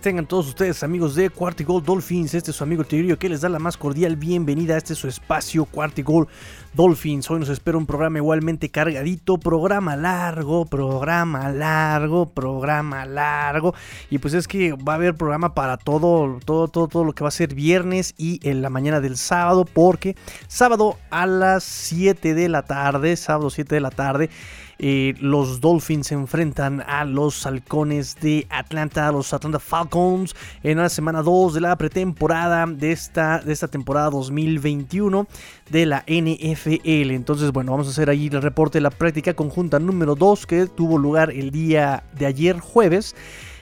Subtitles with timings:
[0.00, 2.34] tengan todos ustedes amigos de Cuartigol Dolphins.
[2.34, 5.08] Este es su amigo Tigrillo que les da la más cordial bienvenida a este su
[5.08, 6.28] espacio Cuartigol
[6.74, 7.30] Dolphins.
[7.30, 13.74] Hoy nos espera un programa igualmente cargadito, programa largo, programa largo, programa largo.
[14.10, 17.24] Y pues es que va a haber programa para todo, todo, todo, todo lo que
[17.24, 22.34] va a ser viernes y en la mañana del sábado, porque sábado a las 7
[22.34, 24.30] de la tarde, sábado 7 de la tarde.
[24.78, 31.22] Los Dolphins se enfrentan a los halcones de Atlanta, los Atlanta Falcons, en la semana
[31.22, 35.26] 2 de la pretemporada de esta, de esta temporada 2021
[35.70, 37.10] de la NFL.
[37.10, 40.66] Entonces, bueno, vamos a hacer ahí el reporte de la práctica conjunta número 2 que
[40.66, 43.16] tuvo lugar el día de ayer jueves.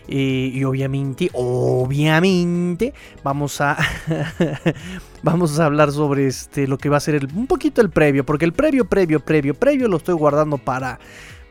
[0.09, 2.94] Eh, y obviamente, obviamente,
[3.25, 3.77] vamos a
[5.22, 8.45] vamos a hablar sobre este lo que va a ser un poquito el previo, porque
[8.45, 10.98] el previo, previo, previo, previo lo estoy guardando para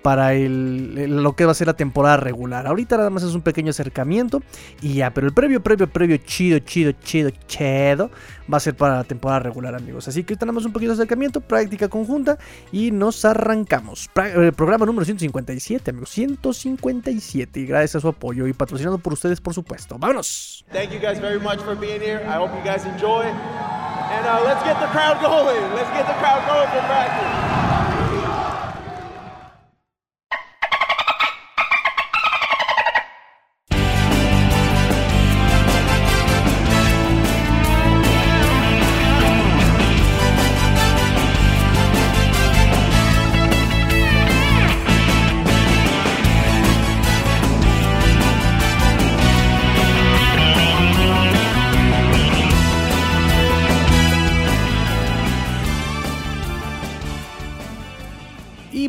[0.05, 2.67] para el, lo que va a ser la temporada regular.
[2.67, 4.43] Ahorita nada más es un pequeño acercamiento
[4.79, 8.11] y ya, pero el previo, previo, previo, chido, chido, chido, chido,
[8.53, 10.07] va a ser para la temporada regular, amigos.
[10.07, 12.37] Así que tenemos un poquito de acercamiento, práctica conjunta
[12.71, 14.07] y nos arrancamos.
[14.15, 17.61] Eh, programa número 157, amigos, 157.
[17.61, 19.97] Y gracias a su apoyo y patrocinado por ustedes, por supuesto.
[19.97, 20.63] ¡Vámonos!
[20.71, 22.21] Thank you guys very much for being here.
[22.27, 23.23] I hope you guys enjoy.
[23.23, 25.73] And uh, let's get the crowd going.
[25.73, 27.74] Let's get the crowd going for practice.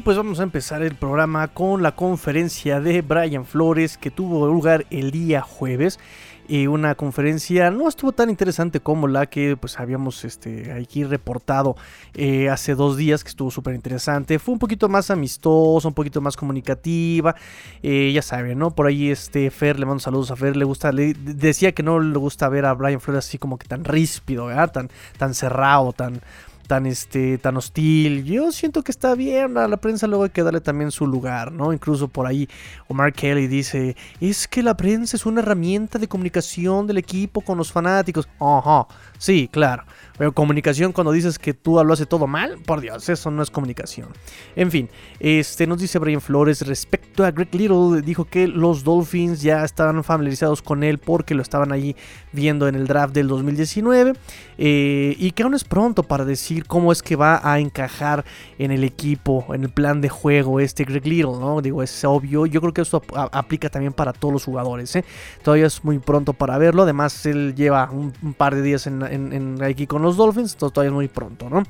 [0.06, 4.87] Pues vamos a empezar el programa con la conferencia de Brian Flores que tuvo lugar
[4.91, 5.99] el día jueves.
[6.47, 11.75] Y una conferencia no estuvo tan interesante como la que pues habíamos este, aquí reportado
[12.15, 14.39] eh, hace dos días, que estuvo súper interesante.
[14.39, 17.34] Fue un poquito más amistosa, un poquito más comunicativa.
[17.83, 18.71] Eh, ya saben, ¿no?
[18.71, 21.99] Por ahí este Fer, le mando saludos a Fer, le gusta, le decía que no
[21.99, 24.88] le gusta ver a Brian Flores así como que tan ríspido, Tan,
[25.19, 26.21] tan cerrado, tan
[26.66, 28.25] tan este tan hostil.
[28.25, 31.53] Yo siento que está bien, a la prensa luego hay que darle también su lugar,
[31.53, 31.72] ¿no?
[31.72, 32.49] Incluso por ahí
[32.88, 37.59] Omar Kelly dice, "Es que la prensa es una herramienta de comunicación del equipo con
[37.59, 38.87] los fanáticos." Ajá.
[39.19, 39.84] Sí, claro.
[40.19, 43.50] Pero comunicación cuando dices que tú lo haces todo mal, por Dios, eso no es
[43.50, 44.09] comunicación.
[44.54, 44.88] En fin,
[45.21, 50.03] este nos dice Brian Flores respecto a Greg Little, dijo que los Dolphins ya estaban
[50.05, 51.97] familiarizados con él porque lo estaban ahí
[52.32, 54.12] viendo en el draft del 2019
[54.59, 58.25] eh, y que aún es pronto para decir cómo es que va a encajar
[58.59, 61.60] en el equipo, en el plan de juego este Greg Little, ¿no?
[61.60, 65.05] Digo, es obvio, yo creo que esto aplica también para todos los jugadores, ¿eh?
[65.43, 69.87] Todavía es muy pronto para verlo, además él lleva un, par de días en, aquí
[69.87, 71.62] con los Dolphins, todavía es muy pronto, ¿no?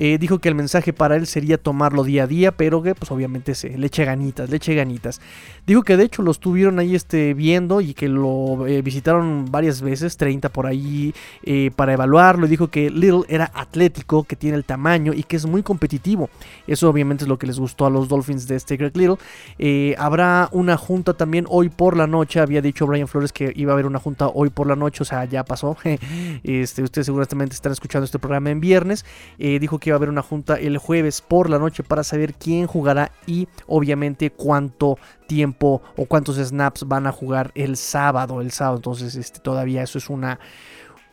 [0.00, 3.10] Eh, dijo que el mensaje para él sería tomarlo día a día, pero que pues
[3.10, 5.20] obviamente se le eche ganitas, le eche ganitas.
[5.66, 9.82] Dijo que de hecho lo estuvieron ahí este, viendo y que lo eh, visitaron varias
[9.82, 11.12] veces, 30 por ahí,
[11.42, 12.46] eh, para evaluarlo.
[12.46, 16.30] Dijo que Little era atlético, que tiene el tamaño y que es muy competitivo.
[16.68, 19.96] Eso obviamente es lo que les gustó a los Dolphins de este Greg Little.
[19.98, 22.38] habrá una junta también hoy por la noche.
[22.38, 25.06] Había dicho Brian Flores que iba a haber una junta hoy por la noche, o
[25.06, 25.76] sea, ya pasó.
[26.44, 29.04] este, ustedes seguramente están escuchando este programa en viernes.
[29.38, 32.66] dijo que va a haber una junta el jueves por la noche para saber quién
[32.66, 38.40] jugará y obviamente cuánto tiempo o cuántos snaps van a jugar el sábado.
[38.40, 40.38] El sábado, entonces este, todavía eso es una...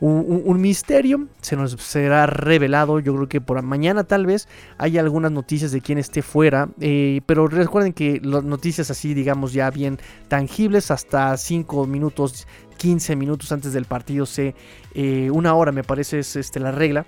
[0.02, 5.32] Un, misterio, se nos será revelado, yo creo que por mañana tal vez hay algunas
[5.32, 9.98] noticias de quién esté fuera, eh, pero recuerden que las noticias así, digamos, ya bien
[10.28, 12.46] tangibles, hasta 5 minutos,
[12.76, 14.54] 15 minutos antes del partido, se,
[14.94, 17.06] eh, una hora me parece es este, la regla,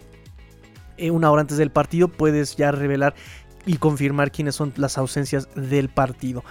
[0.97, 3.15] eh, una hora antes del partido puedes ya revelar
[3.65, 6.45] y confirmar quiénes son las ausencias del partido.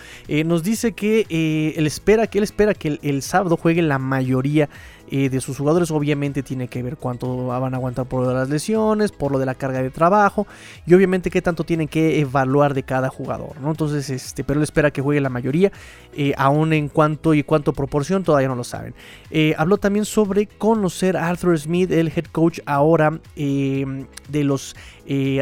[0.45, 4.69] Nos dice que él espera que él espera que el, sábado juegue la mayoría
[5.11, 5.91] eh, de sus jugadores.
[5.91, 9.55] Obviamente tiene que ver cuánto van a aguantar por las lesiones, por lo de la
[9.55, 10.47] carga de trabajo
[10.87, 13.61] y obviamente qué tanto tienen que evaluar de cada jugador.
[13.61, 13.71] ¿no?
[13.71, 15.73] Entonces, este, pero él espera que juegue la mayoría,
[16.37, 18.95] aún en cuánto y cuánto proporción todavía no lo saben.
[19.57, 24.75] habló también sobre conocer a Arthur Smith, el head coach ahora de los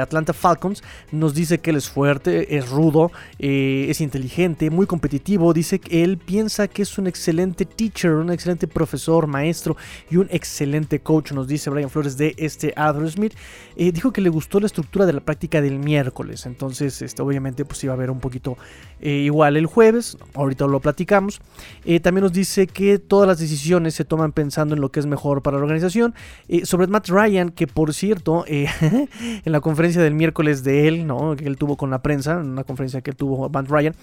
[0.00, 0.82] Atlanta Falcons.
[1.12, 5.52] Nos dice que él es fuerte, es rudo, eh, es inteligente, muy competitivo.
[5.52, 9.53] Dice que él piensa que es un excelente teacher, un excelente profesor, maestro
[10.10, 13.34] y un excelente coach, nos dice Brian Flores de este Arthur Smith.
[13.76, 17.64] Eh, dijo que le gustó la estructura de la práctica del miércoles, entonces este, obviamente
[17.64, 18.56] pues iba a haber un poquito
[19.00, 21.40] eh, igual el jueves, ahorita lo platicamos.
[21.84, 25.06] Eh, también nos dice que todas las decisiones se toman pensando en lo que es
[25.06, 26.14] mejor para la organización.
[26.64, 29.08] sobre Matt Ryan, que por cierto, en
[29.44, 31.36] la conferencia del miércoles de él, ¿no?
[31.36, 33.94] que él tuvo con la prensa, en una conferencia que tuvo Matt Ryan,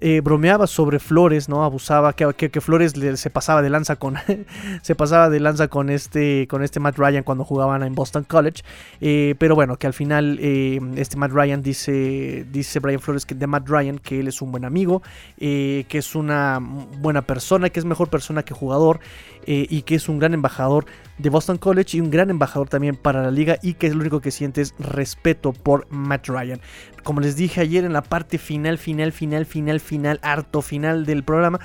[0.00, 1.64] eh, bromeaba sobre Flores, ¿no?
[1.64, 4.16] Abusaba, que, Flores se pasaba de lanza con.
[4.82, 6.46] se pasaba de lanza con este.
[6.48, 8.62] con este Matt Ryan cuando jugaban en Boston College.
[9.00, 12.46] Eh, pero bueno, que al final eh, este Matt Ryan dice.
[12.50, 15.02] Dice Brian Flores que de Matt Ryan que él es un buen amigo.
[15.38, 17.70] que es una buena persona.
[17.70, 19.00] Que es mejor persona que jugador.
[19.46, 20.86] Y que es un gran embajador
[21.18, 24.00] de Boston College y un gran embajador también para la liga y que es lo
[24.00, 26.60] único que siente es respeto por Matt Ryan.
[27.02, 31.24] Como les dije ayer en la parte final, final, final, final, final, harto final del
[31.24, 31.60] programa,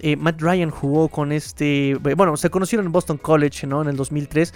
[0.00, 3.82] eh, Matt Ryan jugó con este, bueno, se conocieron en Boston College, ¿no?
[3.82, 4.54] En el 2003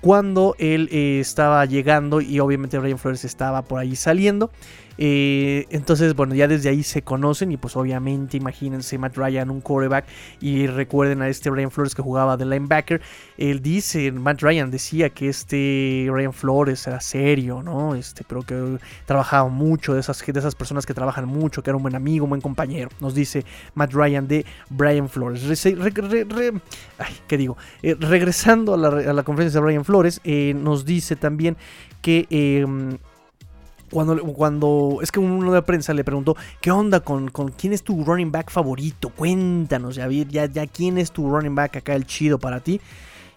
[0.00, 4.50] cuando él eh, estaba llegando y obviamente Brian Flores estaba por ahí saliendo.
[4.98, 9.60] Eh, entonces, bueno, ya desde ahí se conocen y pues obviamente imagínense Matt Ryan, un
[9.60, 10.06] quarterback
[10.40, 13.00] y recuerden a este Ryan Flores que jugaba de linebacker.
[13.36, 17.94] Él dice, Matt Ryan decía que este Ryan Flores era serio, ¿no?
[17.94, 21.76] Este, pero que trabajaba mucho, de esas, de esas personas que trabajan mucho, que era
[21.76, 22.90] un buen amigo, un buen compañero.
[23.00, 23.44] Nos dice
[23.74, 25.42] Matt Ryan de Brian Flores.
[25.66, 27.56] ay, ¿qué digo?
[27.82, 31.56] Eh, regresando a la, conferencia de Brian Flores, eh, nos dice también
[32.00, 32.98] que em,
[33.90, 37.82] cuando, cuando es que uno de prensa le preguntó, ¿qué onda con, con, quién es
[37.82, 39.10] tu running back favorito?
[39.10, 42.80] Cuéntanos, ya, ya, ya quién es tu running back acá, el chido para ti.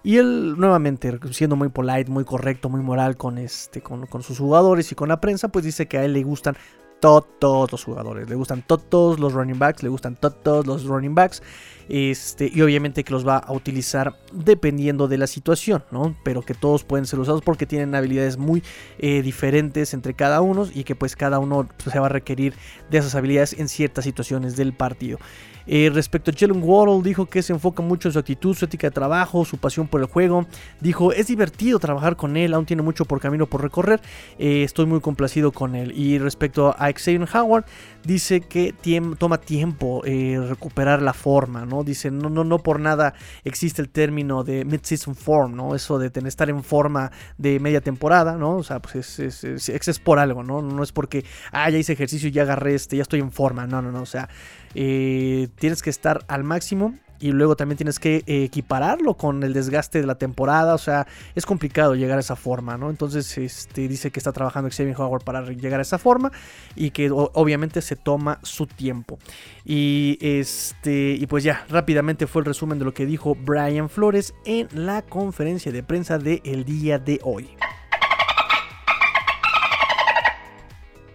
[0.01, 4.39] Y él nuevamente, siendo muy polite, muy correcto, muy moral con, este, con, con sus
[4.39, 6.55] jugadores y con la prensa, pues dice que a él le gustan
[6.99, 8.29] todos los jugadores.
[8.29, 11.41] Le gustan todos los running backs, le gustan todos los running backs.
[11.89, 16.15] Este, y obviamente que los va a utilizar dependiendo de la situación, ¿no?
[16.23, 18.61] Pero que todos pueden ser usados porque tienen habilidades muy
[18.99, 22.53] eh, diferentes entre cada uno y que pues cada uno se va a requerir
[22.91, 25.17] de esas habilidades en ciertas situaciones del partido.
[25.71, 28.87] Eh, respecto a Jalen Waddle, dijo que se enfoca mucho en su actitud, su ética
[28.87, 30.47] de trabajo, su pasión por el juego.
[30.81, 34.01] Dijo, es divertido trabajar con él, aún tiene mucho por camino por recorrer.
[34.39, 35.93] Eh, estoy muy complacido con él.
[35.95, 37.65] Y respecto a Xavier Howard,
[38.03, 38.73] dice que
[39.17, 41.83] toma tiempo eh, recuperar la forma, ¿no?
[41.83, 43.13] Dice, no, no, no por nada
[43.43, 45.75] existe el término de mid-season form, ¿no?
[45.75, 48.57] Eso de tener, estar en forma de media temporada, ¿no?
[48.57, 50.61] O sea, pues es, es, es, por algo, ¿no?
[50.61, 53.67] No es porque, ah, ya hice ejercicio y ya agarré este, ya estoy en forma,
[53.67, 54.29] no, no, no, o sea,
[54.75, 59.53] eh, tienes que estar al máximo y luego también tienes que eh, equipararlo con el
[59.53, 62.89] desgaste de la temporada, o sea, es complicado llegar a esa forma, ¿no?
[62.89, 66.31] Entonces, este, dice que está trabajando Xavier Howard para llegar a esa forma
[66.75, 69.19] y que obviamente se toma su tiempo.
[69.65, 74.33] Y este, y pues ya, rápidamente fue el resumen de lo que dijo Brian Flores
[74.45, 77.49] en la conferencia de prensa del día de hoy.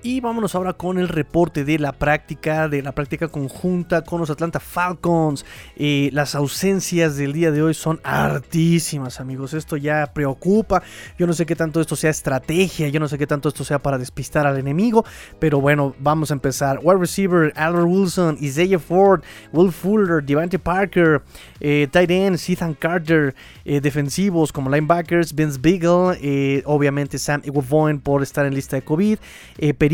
[0.06, 4.28] Y vámonos ahora con el reporte de la práctica, de la práctica conjunta con los
[4.28, 5.46] Atlanta Falcons.
[5.76, 9.54] Eh, las ausencias del día de hoy son hartísimas, amigos.
[9.54, 10.82] Esto ya preocupa.
[11.18, 13.78] Yo no sé qué tanto esto sea estrategia, yo no sé qué tanto esto sea
[13.78, 15.06] para despistar al enemigo.
[15.38, 16.80] Pero bueno, vamos a empezar.
[16.82, 19.22] Wide receiver, Albert Wilson, Isaiah Ford,
[19.54, 21.22] Will Fuller, Devante Parker,
[21.60, 23.34] eh, tight end, Ethan Carter,
[23.64, 28.82] eh, defensivos como linebackers, Vince Beagle, eh, obviamente Sam Iguavoin por estar en lista de
[28.82, 29.18] COVID,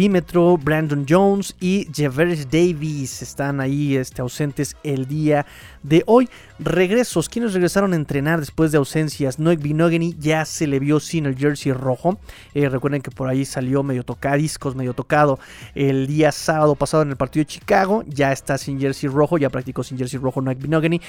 [0.01, 5.45] perímetro, Brandon Jones y Javers Davis están ahí este, ausentes el día
[5.83, 6.27] de hoy.
[6.59, 9.39] Regresos, quienes regresaron a entrenar después de ausencias?
[9.39, 12.19] Noek Binogany ya se le vio sin el jersey rojo.
[12.55, 15.39] recuerden que por ahí salió medio tocadiscos, medio tocado
[15.75, 18.03] el día sábado pasado en el partido de Chicago.
[18.07, 21.03] Ya está sin jersey rojo, ya practicó sin jersey rojo Noek Binogany.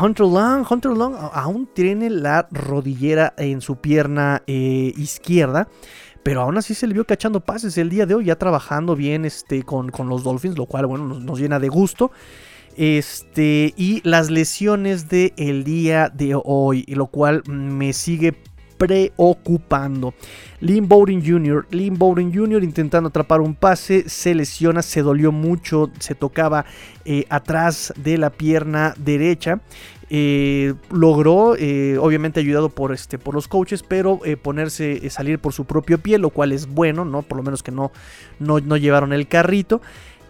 [0.00, 5.68] Hunter Long, Hunter Long aún tiene la rodillera en su pierna eh, izquierda.
[6.24, 9.26] Pero aún así se le vio cachando pases el día de hoy, ya trabajando bien
[9.26, 12.10] este, con, los Dolphins, lo cual bueno, nos, llena de gusto.
[12.76, 18.34] Este, y las lesiones del día de hoy, lo cual me sigue
[18.76, 20.14] preocupando.
[20.60, 22.62] Lynn Bowden Jr., Lynn Bowden Jr.
[22.64, 26.64] intentando atrapar un pase, se lesiona, se dolió mucho, se tocaba
[27.04, 29.60] eh, atrás de la pierna derecha.
[30.10, 35.64] Eh, logró, eh, obviamente ayudado por, este, por los coaches, pero ponerse, salir por su
[35.64, 37.22] propio pie, lo cual es bueno, ¿no?
[37.22, 37.90] Por lo menos que no,
[38.38, 39.80] no, no llevaron el carrito.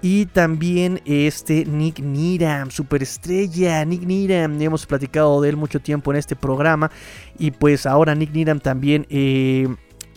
[0.07, 3.83] Y también este Nick Niram, superestrella.
[3.87, 6.91] Nick Niram, hemos platicado de él mucho tiempo en este programa.
[7.39, 9.67] Y pues ahora Nick Niram también eh,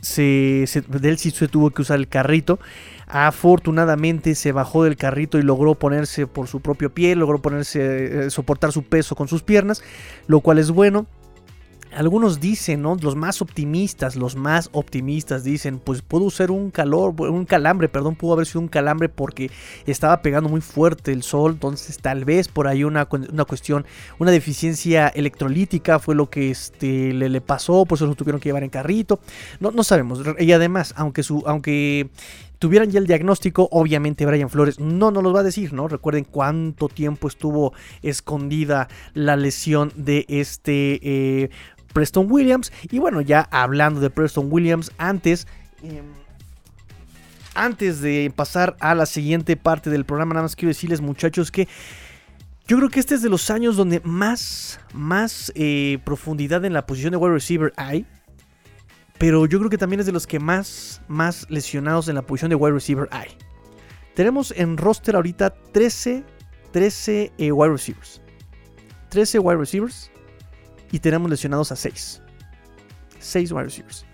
[0.02, 2.60] se, de él sí se tuvo que usar el carrito.
[3.08, 8.30] Afortunadamente se bajó del carrito y logró ponerse por su propio pie, logró ponerse, eh,
[8.30, 9.82] soportar su peso con sus piernas,
[10.28, 11.08] lo cual es bueno.
[11.98, 12.96] Algunos dicen, ¿no?
[13.02, 18.16] Los más optimistas, los más optimistas dicen, pues pudo ser un calor, un calambre, perdón,
[18.16, 19.50] pudo haber sido un calambre porque
[19.88, 23.84] estaba pegando muy fuerte el sol, entonces tal vez por ahí una, una cuestión,
[24.20, 28.50] una deficiencia electrolítica fue lo que este, le, le pasó, por eso lo tuvieron que
[28.50, 29.20] llevar en carrito,
[29.60, 32.12] no, no sabemos, y además, aunque, su, aunque
[32.60, 35.88] tuvieran ya el diagnóstico, obviamente Brian Flores no nos lo va a decir, ¿no?
[35.88, 41.50] Recuerden cuánto tiempo estuvo escondida la lesión de este eh,
[41.94, 42.72] Preston Williams.
[42.92, 45.48] Y bueno, ya hablando de Preston Williams, antes...
[45.84, 46.06] Em,
[47.58, 51.68] antes de pasar a la siguiente parte del programa, nada más quiero decirles muchachos que
[52.68, 56.86] yo creo que este es de los años donde más, más eh, profundidad en la
[56.86, 58.06] posición de wide receiver hay.
[59.18, 62.50] Pero yo creo que también es de los que más, más lesionados en la posición
[62.50, 63.30] de wide receiver hay.
[64.16, 66.24] Tenemos en roster ahorita 13,
[66.72, 68.22] 13 eh, wide receivers.
[69.10, 70.12] 13 wide receivers
[70.92, 72.22] y tenemos lesionados a 6.
[73.20, 74.06] 6 wide receivers.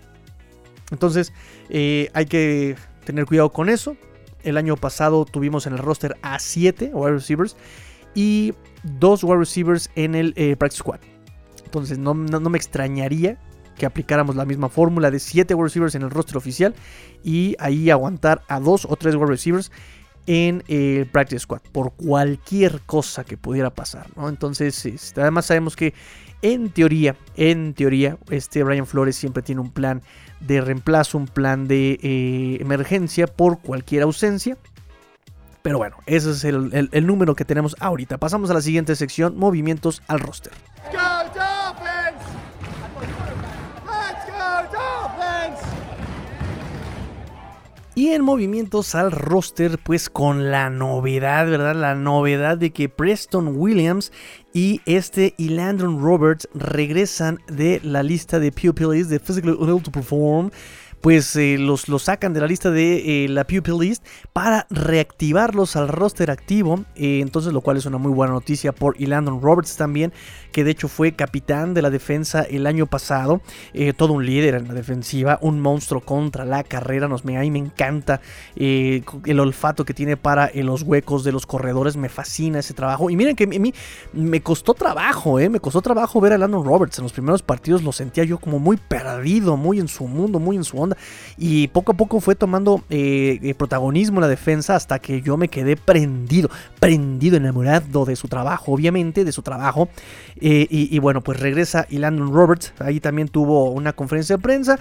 [0.90, 1.32] Entonces
[1.68, 3.96] eh, hay que tener cuidado con eso.
[4.42, 7.56] El año pasado tuvimos en el roster a 7 wide receivers
[8.14, 8.54] y
[8.84, 11.00] 2 wide receivers en el eh, practice squad.
[11.64, 13.38] Entonces no, me extrañaría
[13.76, 16.74] que aplicáramos la misma fórmula de 7 wide receivers en el roster oficial
[17.24, 19.72] y ahí aguantar a 2 o 3 wide receivers
[20.26, 25.92] en el practice squad por cualquier cosa que pudiera pasar, Entonces, este, además sabemos que
[26.44, 30.02] en teoría, en teoría, este Brian Flores siempre tiene un plan
[30.40, 34.58] de reemplazo, un plan de eh, emergencia por cualquier ausencia.
[35.62, 38.18] Pero bueno, ese es el, número que tenemos ahorita.
[38.18, 40.52] Pasamos a la siguiente sección, movimientos al roster.
[47.96, 51.76] Y en movimientos al roster, pues con la novedad, ¿verdad?
[51.76, 54.12] La novedad de que Preston Williams
[54.54, 59.90] y este y Landon Roberts regresan de la lista de pupils de Physically Unable to
[59.90, 60.50] Perform
[61.04, 65.76] pues eh, los, los, sacan de la lista de eh, la Pupil List para reactivarlos
[65.76, 66.82] al roster activo.
[66.96, 70.14] Eh, entonces, lo cual es una muy buena noticia por Landon Roberts también,
[70.50, 73.42] que de hecho fue capitán de la defensa el año pasado.
[73.98, 77.06] todo un líder en la defensiva, un monstruo contra la carrera.
[77.06, 78.22] Nos, me, a mí me encanta
[78.56, 81.98] el olfato que tiene para los huecos de los corredores.
[81.98, 83.10] Me fascina ese trabajo.
[83.10, 83.74] Y miren que a mí
[84.14, 86.96] me costó trabajo, me costó trabajo ver a Landon Roberts.
[86.96, 90.56] En los primeros partidos lo sentía yo como muy perdido, muy en su mundo, muy
[90.56, 90.93] en su onda
[91.36, 95.48] y poco a poco fue tomando eh, eh, protagonismo la defensa hasta que yo me
[95.48, 99.88] quedé prendido, prendido, enamorado de su trabajo, obviamente, de su trabajo.
[100.40, 104.78] Eh, y, bueno, pues regresa y Landon Roberts, ahí también tuvo una conferencia de prensa,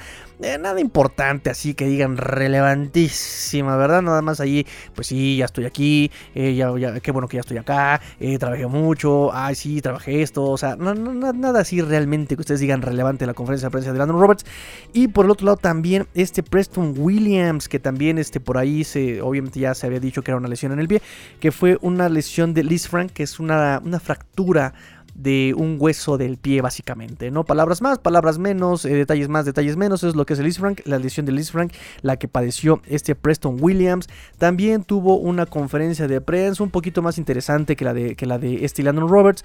[0.59, 4.01] nada importante, así que digan relevantísima, ¿verdad?
[4.01, 8.01] Nada más ahí, pues sí, ya estoy aquí, ya, qué bueno que ya estoy acá,
[8.39, 13.25] trabajé mucho, ay sí, trabajé esto, o sea, nada así realmente que ustedes digan relevante
[13.25, 14.45] la conferencia de prensa de Landon Roberts.
[14.93, 19.21] Y por el otro lado también este Preston Williams, que también este, por ahí se,
[19.21, 21.01] obviamente ya se había dicho que era una lesión en el pie,
[21.39, 24.73] que fue una lesión de Liz Frank, que es una, una fractura
[25.15, 27.43] de un hueso del pie básicamente, ¿no?
[27.43, 30.57] Palabras más, palabras menos, eh, detalles más, detalles menos, es lo que es el Liz
[30.57, 34.07] Frank, la lesión de Liz Frank, la que padeció este Preston Williams.
[34.37, 38.39] También tuvo una conferencia de prensa un poquito más interesante que la de, que la
[38.39, 39.43] de este Landon Roberts.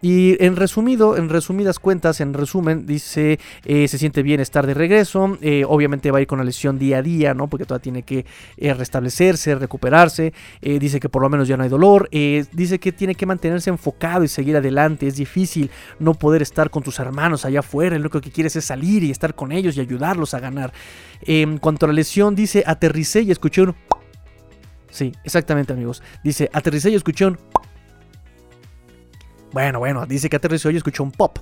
[0.00, 4.72] Y en resumido, en resumidas cuentas, en resumen, dice, eh, se siente bien estar de
[4.72, 7.48] regreso, eh, obviamente va a ir con la lesión día a día, ¿no?
[7.48, 8.24] Porque todavía tiene que
[8.58, 13.26] restablecerse, recuperarse, dice que por lo menos ya no hay dolor, dice que tiene que
[13.26, 17.96] mantenerse enfocado y seguir adelante es difícil no poder estar con tus hermanos allá afuera,
[17.96, 20.72] lo único que quieres es salir y estar con ellos y ayudarlos a ganar.
[21.22, 23.74] En cuanto a la lesión, dice, aterricé y escuché un...
[24.90, 26.02] Sí, exactamente amigos.
[26.24, 27.38] Dice, aterricé y escuché un...
[29.52, 31.38] Bueno, bueno, dice que aterrizó y escuchó un pop.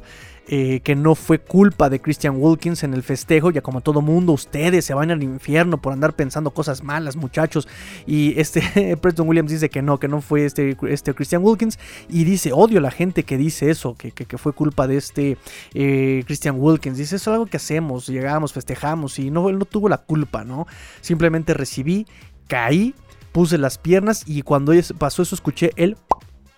[0.48, 4.32] Eh, que no fue culpa de Christian Wilkins en el festejo, ya como todo mundo,
[4.32, 7.66] ustedes se van al infierno por andar pensando cosas malas, muchachos.
[8.06, 11.80] Y este Preston Williams dice que no, que no fue este, este Christian Wilkins.
[12.08, 15.36] Y dice, odio a la gente que dice eso, que, fue culpa de este
[15.75, 16.96] eh, Christian Wilkins.
[16.96, 20.44] Dice, eso es algo que hacemos, llegamos, festejamos y no, él no tuvo la culpa,
[20.44, 20.68] ¿no?
[21.00, 22.06] Simplemente recibí,
[22.46, 22.94] caí,
[23.32, 25.96] puse las piernas y cuando pasó eso escuché el,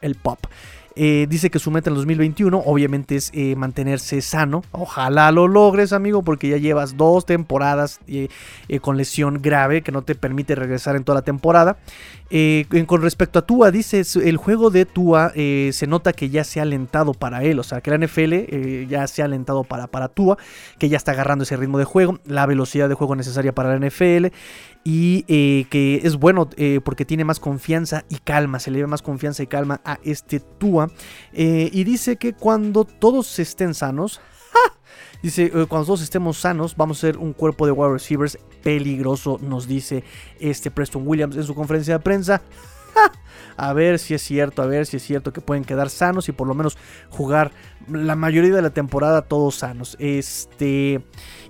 [0.03, 0.41] el pop.
[1.01, 4.65] Eh, dice que su meta en el 2021 obviamente es eh, mantenerse sano.
[4.73, 8.29] Ojalá lo logres, amigo, porque ya llevas dos temporadas eh,
[8.81, 11.79] con lesión grave que no te permite regresar en toda la temporada.
[12.31, 16.45] Eh, con respecto a Tua, dice, el juego de Tua eh, se nota que ya
[16.45, 19.65] se ha alentado para él, o sea, que la NFL eh, ya se ha alentado
[19.65, 20.37] para, para Tua,
[20.79, 23.87] que ya está agarrando ese ritmo de juego, la velocidad de juego necesaria para la
[23.87, 24.27] NFL
[24.85, 25.23] y
[25.65, 26.49] que es bueno
[26.83, 30.41] porque tiene más confianza y calma, se le ve más confianza y calma a este
[30.41, 30.91] Tua.
[31.35, 34.23] y dice que cuando todos estén sanos,
[35.23, 39.67] Dice, cuando todos estemos sanos, vamos a ser un cuerpo de wide receivers peligroso, nos
[39.67, 40.05] dice
[40.39, 42.41] este Preston Williams en su conferencia de prensa.
[43.57, 46.33] A ver si es cierto, a ver si es cierto que pueden quedar sanos y
[46.33, 47.51] por lo menos jugar
[47.89, 49.97] la mayoría de la temporada todos sanos.
[49.99, 51.01] Este.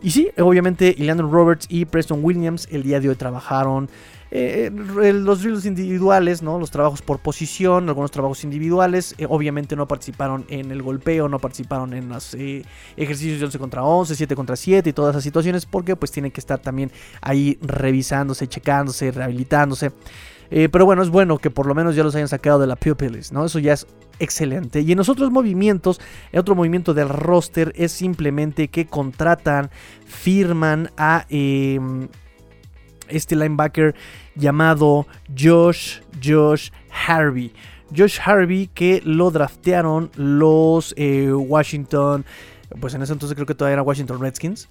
[0.00, 3.90] Y sí, obviamente, Leandro Roberts y Preston Williams el día de hoy trabajaron
[4.30, 4.70] eh,
[5.02, 6.58] eh, los drills individuales, ¿no?
[6.58, 9.14] Los trabajos por posición, algunos trabajos individuales.
[9.18, 13.82] Eh, obviamente no participaron en el golpeo, no participaron en los ejercicios de 11 contra
[13.82, 17.58] 11, 7 contra 7 y todas esas situaciones porque pues tienen que estar también ahí
[17.62, 19.92] revisándose, checándose, rehabilitándose.
[20.50, 23.32] pero bueno, es bueno que por lo menos ya los hayan sacado de la pupilis,
[23.32, 23.44] ¿no?
[23.44, 23.86] Eso ya es
[24.18, 24.80] excelente.
[24.80, 26.00] Y en los otros movimientos,
[26.32, 29.70] el otro movimiento del roster es simplemente que contratan,
[30.06, 32.08] firman a em,
[33.08, 33.94] este linebacker
[34.34, 36.70] llamado Josh, Josh
[37.06, 37.52] Harvey.
[37.96, 42.24] Josh Harvey que lo draftearon los eh, Washington,
[42.80, 44.68] pues en ese entonces creo que todavía era Washington Redskins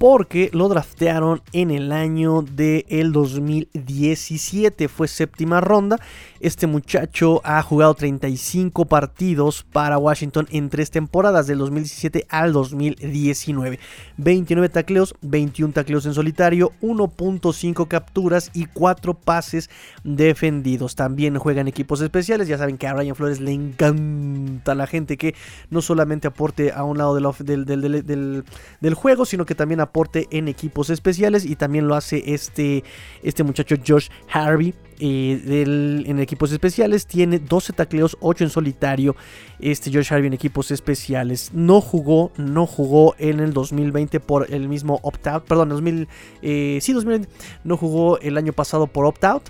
[0.00, 4.88] porque lo draftearon en el año del 2017.
[4.88, 5.98] Fue séptima ronda.
[6.40, 13.78] Este muchacho ha jugado 35 partidos para Washington en tres temporadas, del 2017 al 2019.
[14.16, 19.68] 29 tacleos, 21 tacleos en solitario, 1.5 capturas y 4 pases
[20.02, 20.94] defendidos.
[20.94, 22.48] También juega en equipos especiales.
[22.48, 25.34] Ya saben que a Brian Flores le encanta la gente que
[25.68, 28.44] no solamente aporte a un lado del,
[28.80, 32.84] del juego, sino que también aporte aporte en equipos especiales y también lo hace este,
[33.22, 34.74] este muchacho Josh Harvey.
[35.02, 35.64] Eh,
[36.06, 39.16] en equipos especiales tiene 12 tacleos, 8 en solitario.
[39.58, 44.68] Este Josh Harvey en equipos especiales no jugó, no jugó en el 2020 por el
[44.68, 46.08] mismo opt-out, perdón, 2000,
[46.42, 47.28] eh, sí, 2020,
[47.64, 49.44] no jugó el año pasado por opt-out.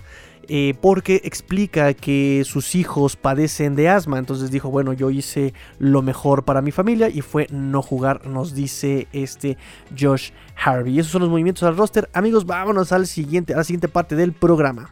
[0.47, 4.17] Eh, porque explica que sus hijos padecen de asma.
[4.17, 8.53] Entonces dijo, bueno, yo hice lo mejor para mi familia y fue no jugar, nos
[8.53, 9.57] dice este
[9.97, 10.99] Josh Harvey.
[10.99, 12.09] Esos son los movimientos al roster.
[12.13, 14.89] Amigos, vámonos al siguiente, a la siguiente parte del programa.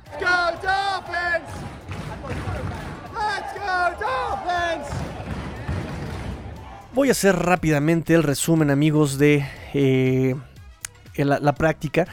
[6.93, 10.35] Voy a hacer rápidamente el resumen, amigos, de eh,
[11.15, 12.07] la práctica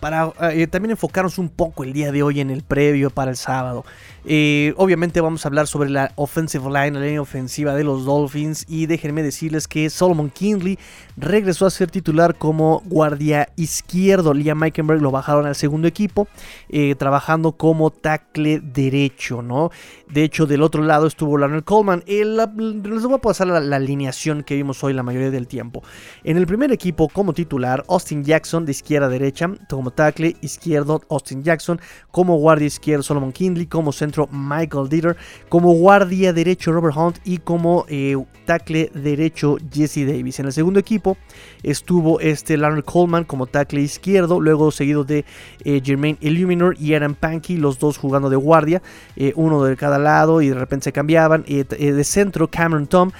[0.00, 3.36] para eh, también enfocarnos un poco el día de hoy en el previo para el
[3.36, 3.84] sábado.
[4.24, 8.64] Eh, obviamente vamos a hablar sobre la offensive line, la línea ofensiva de los Dolphins.
[8.68, 10.78] Y déjenme decirles que Solomon Kinley
[11.16, 14.34] regresó a ser titular como guardia izquierdo.
[14.34, 16.28] Liam Meikenberg lo bajaron al segundo equipo,
[16.68, 19.70] eh, trabajando como tackle derecho, ¿no?
[20.08, 22.02] De hecho, del otro lado estuvo Leonard Coleman.
[22.06, 25.82] les voy a pasar la, la, alineación que vimos hoy la mayoría del tiempo.
[26.22, 31.00] En el primer equipo, como titular, Austin Jackson de izquierda a derecha, como tackle izquierdo,
[31.08, 31.80] Austin Jackson,
[32.10, 35.16] como guardia izquierdo, Solomon Kinley, como centro Michael Dieter,
[35.48, 40.40] como guardia derecho Robert Hunt y como eh, tackle derecho Jesse Davis.
[40.40, 41.16] En el segundo equipo
[41.62, 45.24] estuvo este Larry Coleman como tackle izquierdo, luego seguido de
[45.64, 48.82] eh, Jermaine Illuminor y Aaron Pankey, los dos jugando de guardia,
[49.16, 51.44] eh, uno de cada lado y de repente se cambiaban.
[51.44, 53.10] de centro Cameron Tom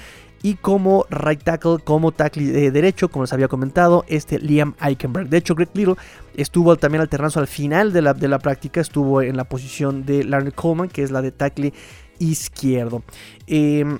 [0.43, 5.29] y como right tackle, como tackle de derecho, como les había comentado, este Liam Eichenberg.
[5.29, 5.95] De hecho, Greg Little
[6.35, 10.25] estuvo también alternando al final de la, de la práctica, estuvo en la posición de
[10.25, 11.73] Larry Coleman, que es la de tackle
[12.19, 13.03] izquierdo.
[13.47, 13.99] Em,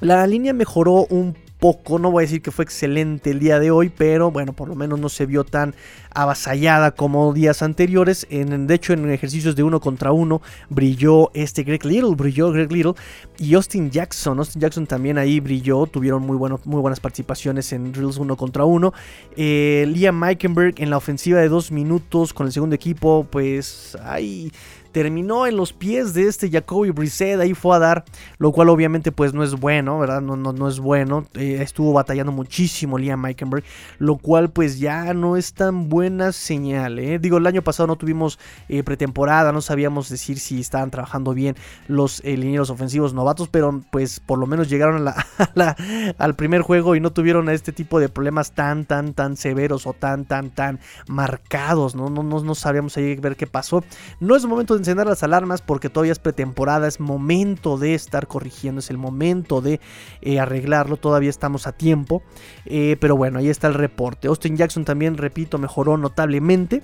[0.00, 3.70] la línea mejoró un poco, no voy a decir que fue excelente el día de
[3.70, 5.74] hoy, pero bueno, por lo menos no se vio tan
[6.12, 8.26] avasallada como días anteriores.
[8.30, 12.72] En, de hecho, en ejercicios de uno contra uno brilló este Greg Little, brilló Greg
[12.72, 12.94] Little
[13.38, 14.38] y Austin Jackson.
[14.38, 18.92] Austin Jackson también ahí brilló, tuvieron muy, muy buenas participaciones en drills uno contra uno.
[19.36, 24.50] Eh, Liam Meikenberg en la ofensiva de dos minutos con el segundo equipo, pues ahí
[24.92, 28.04] terminó en los pies de este Jacoby Brissett, ahí fue a dar,
[28.38, 30.20] lo cual obviamente pues no es bueno, ¿verdad?
[30.20, 33.64] No, no, no es bueno, eh, estuvo batallando muchísimo Liam Meikenberg,
[33.98, 37.18] lo cual pues ya no es tan buena señal, ¿eh?
[37.18, 41.56] Digo, el año pasado no tuvimos eh, pretemporada, no sabíamos decir si estaban trabajando bien
[41.88, 45.06] los linieros ofensivos novatos, pero pues por lo menos llegaron
[46.18, 49.92] al primer juego y no tuvieron este tipo de problemas tan, tan, tan severos o
[49.92, 52.10] tan, tan, tan marcados, ¿no?
[52.10, 53.84] No, no, no sabíamos ahí ver qué pasó.
[54.18, 58.26] No es momento de encender las alarmas porque todavía es pretemporada, es momento de estar
[58.26, 59.80] corrigiendo, es el momento de
[60.22, 62.22] eh, arreglarlo, todavía estamos a tiempo.
[62.66, 64.28] Eh, pero bueno, ahí está el reporte.
[64.28, 66.82] Austin Jackson también, repito, mejoró notablemente.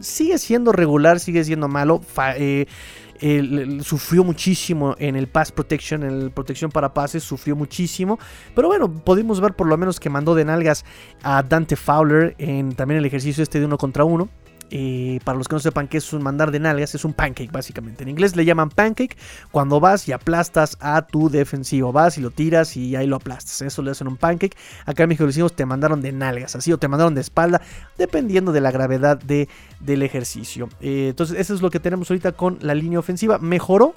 [0.00, 2.00] sigue siendo regular, sigue siendo malo.
[2.36, 8.18] Eh, sufrió muchísimo en el pass protection, en el protección para pases, sufrió muchísimo.
[8.54, 10.84] Pero bueno, pudimos ver por lo menos que mandó de nalgas
[11.22, 14.28] a Dante Fowler en también el ejercicio este de uno contra uno.
[14.70, 17.52] Eh, para los que no sepan qué es un mandar de nalgas, es un pancake
[17.52, 18.02] básicamente.
[18.02, 19.16] En inglés le llaman pancake
[19.50, 21.92] cuando vas y aplastas a tu defensivo.
[21.92, 23.62] Vas y lo tiras y ahí lo aplastas.
[23.62, 24.56] Eso le hacen un pancake.
[24.86, 27.60] Acá en México decimos te mandaron de nalgas, así o te mandaron de espalda,
[27.98, 29.48] dependiendo de la gravedad de,
[29.80, 30.68] del ejercicio.
[30.80, 33.38] Eh, entonces, eso es lo que tenemos ahorita con la línea ofensiva.
[33.38, 33.94] Mejoró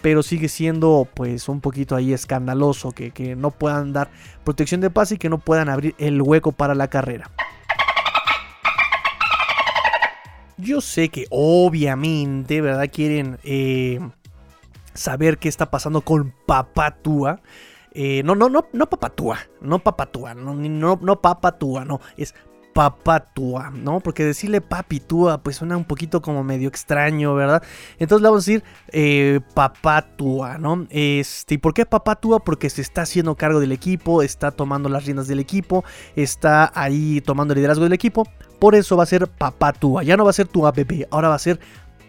[0.00, 4.10] pero sigue siendo pues un poquito ahí escandaloso que, que, no puedan dar
[4.44, 7.30] protección de pase y que no puedan abrir el hueco para la carrera.
[10.58, 12.90] Yo sé que obviamente, ¿verdad?
[12.92, 14.00] Quieren eh,
[14.92, 17.40] saber qué está pasando con Papatúa.
[17.92, 22.34] Eh, no, no, no, no Papatúa, no Papatúa, no, no, no Papatúa, no, es
[22.78, 23.98] Papatúa, ¿no?
[23.98, 27.60] Porque decirle Papitúa pues suena un poquito como medio extraño, ¿verdad?
[27.98, 30.86] Entonces le vamos a decir eh, Papatúa, ¿no?
[30.90, 32.38] Este, ¿Y por qué Papatúa?
[32.38, 37.20] Porque se está haciendo cargo del equipo, está tomando las riendas del equipo, está ahí
[37.20, 38.28] tomando el liderazgo del equipo.
[38.60, 40.04] Por eso va a ser Papatúa.
[40.04, 41.58] Ya no va a ser tu bebé, ahora va a ser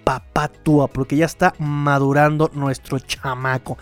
[0.04, 3.80] Papatúa, porque ya está madurando nuestro chamaco.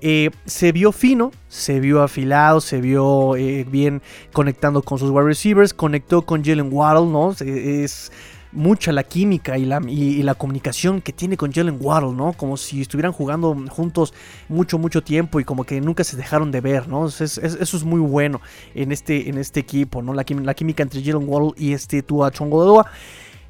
[0.00, 5.26] Eh, se vio fino, se vio afilado, se vio eh, bien conectando con sus wide
[5.26, 7.34] receivers, conectó con Jalen Waddle, ¿no?
[7.40, 8.12] Es
[8.52, 12.32] mucha la química y la, y, la comunicación que tiene con Jalen Waddle, ¿no?
[12.32, 14.14] Como si estuvieran jugando juntos
[14.48, 17.06] mucho, mucho tiempo y como que nunca se dejaron de ver, ¿no?
[17.06, 18.40] eso es muy bueno
[18.74, 20.14] en este, en este equipo, ¿no?
[20.14, 22.32] La, química entre Jalen Waddle y este Tua.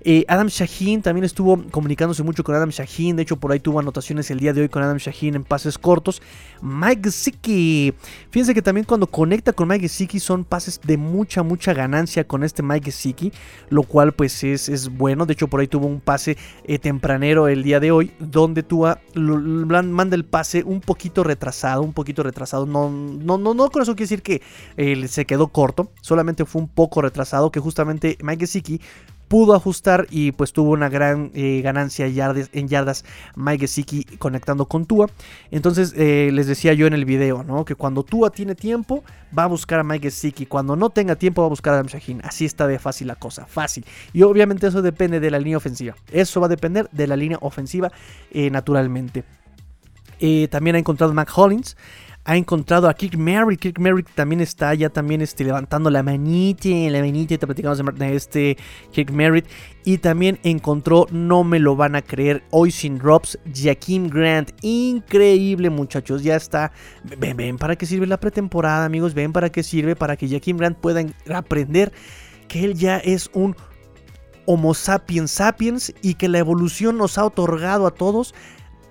[0.08, 3.16] Eh, Adam Shaheen también estuvo comunicándose mucho con Adam Shaheen.
[3.16, 5.78] De hecho, por ahí tuvo anotaciones el día de hoy con Adam Shaheen en pases
[5.78, 6.22] cortos.
[6.62, 7.92] Mike Gesicki.
[8.30, 12.44] Fíjense que también cuando conecta con Mike Gesicki son pases de mucha, mucha ganancia con
[12.44, 13.32] este Mike Gesicki.
[13.68, 15.26] Lo cual pues es, es, bueno.
[15.26, 18.12] De hecho, por ahí tuvo un pase eh, tempranero el día de hoy.
[18.20, 21.82] Donde Tua manda el pase un poquito retrasado.
[21.82, 22.64] Un poquito retrasado.
[22.64, 24.40] No, no, no, no con eso quiere decir que
[24.76, 25.90] eh, se quedó corto.
[26.00, 27.50] Solamente fue un poco retrasado.
[27.50, 28.80] Que justamente Mike Gesicki
[29.28, 34.86] pudo ajustar y pues tuvo una gran eh, ganancia en yardas Mike Gesicki conectando con
[34.86, 35.08] Tua.
[35.50, 37.64] Entonces eh, les decía yo en el video, ¿no?
[37.64, 39.04] Que cuando Tua tiene tiempo
[39.36, 41.86] va a buscar a Mike Gesicki, cuando no tenga tiempo va a buscar a Adam
[41.86, 42.20] Shaheen.
[42.24, 43.84] Así está de fácil la cosa, fácil.
[44.12, 45.94] Y obviamente eso depende de la línea ofensiva.
[46.12, 47.90] Eso va a depender de la línea ofensiva
[48.30, 49.24] eh, naturalmente.
[50.50, 51.76] también ha encontrado Mac Hollins
[52.26, 53.60] ha encontrado a Kirk Merrick.
[53.60, 58.16] Kirk Merrick también está ya también este, levantando la manita, la manita, te platicamos de
[58.16, 58.58] este
[58.90, 59.46] Kirk Merrick.
[59.84, 64.50] Y también encontró, no me lo van a creer, hoy sin drops, Jaquim Grant.
[64.62, 66.72] Increíble muchachos, ya está.
[67.16, 69.14] Ven, ven, ¿para qué sirve la pretemporada amigos?
[69.14, 69.94] Ven, ¿para qué sirve?
[69.94, 71.92] Para que Jaquim Grant pueda aprender
[72.48, 73.54] que él ya es un
[74.46, 78.32] Homo sapiens sapiens y que la evolución nos ha otorgado a todos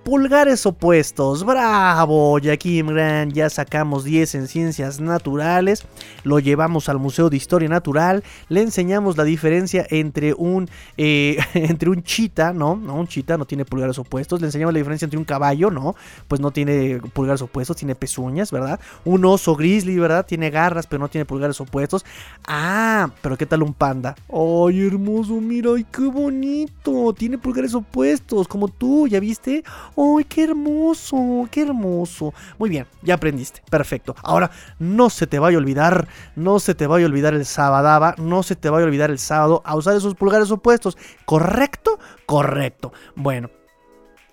[0.05, 1.43] pulgares opuestos.
[1.43, 3.33] Bravo, Jaquim Grant.
[3.33, 5.83] Ya sacamos 10 en ciencias naturales.
[6.23, 8.23] Lo llevamos al Museo de Historia Natural.
[8.47, 12.75] Le enseñamos la diferencia entre un, eh, entre un chita, ¿no?
[12.75, 14.39] No, un chita no tiene pulgares opuestos.
[14.41, 15.95] Le enseñamos la diferencia entre un caballo, ¿no?
[16.27, 18.79] Pues no tiene pulgares opuestos, tiene pezuñas, ¿verdad?
[19.05, 20.23] Un oso grizzly, ¿verdad?
[20.23, 22.05] Tiene garras, pero no tiene pulgares opuestos.
[22.47, 24.15] Ah, pero ¿qué tal un panda?
[24.31, 25.41] ¡Ay, hermoso!
[25.41, 27.11] Mira, ¡ay, qué bonito!
[27.17, 29.63] Tiene pulgares opuestos, como tú, ¿ya viste?
[29.97, 31.47] ¡Ay, qué hermoso!
[31.49, 32.33] ¡Qué hermoso!
[32.57, 33.61] Muy bien, ya aprendiste.
[33.69, 34.15] Perfecto.
[34.23, 38.13] Ahora, no se te vaya a olvidar, no se te vaya a olvidar el sábado,
[38.17, 40.97] no se te vaya a olvidar el sábado a usar esos pulgares opuestos.
[41.25, 41.99] ¿Correcto?
[42.25, 42.91] Correcto.
[43.15, 43.49] Bueno.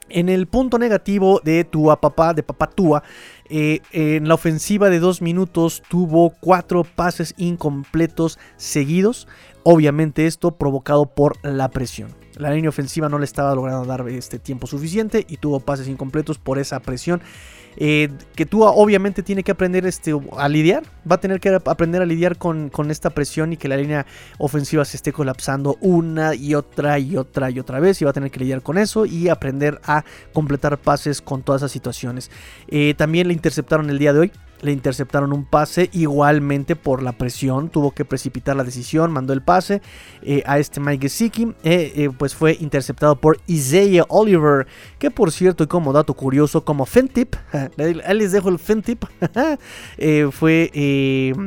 [0.08, 3.02] En el punto negativo de Tua Papá, de Papá Tua,
[3.48, 9.26] eh, en la ofensiva de dos minutos tuvo cuatro pases incompletos seguidos.
[9.62, 12.21] Obviamente esto provocado por la presión.
[12.36, 16.38] La línea ofensiva no le estaba logrando dar este tiempo suficiente y tuvo pases incompletos
[16.38, 17.22] por esa presión.
[17.76, 22.02] Eh, que tú obviamente tiene que aprender este, a lidiar, va a tener que aprender
[22.02, 24.04] a lidiar con, con, esta presión y que la línea
[24.36, 28.12] ofensiva se esté colapsando una y otra y otra y otra vez y va a
[28.12, 32.30] tener que lidiar con eso y aprender a completar pases con todas esas situaciones.
[32.68, 37.12] Eh, también le interceptaron el día de hoy le interceptaron un pase igualmente por la
[37.12, 39.82] presión, tuvo que precipitar la decisión, mandó el pase
[40.22, 44.66] eh, a este Mike Gesicki, eh, eh, pues fue interceptado por Isaiah Oliver,
[44.98, 47.34] que por cierto y como dato curioso, como Fentip,
[47.78, 49.04] ahí les dejo el Fentip,
[50.30, 50.70] fue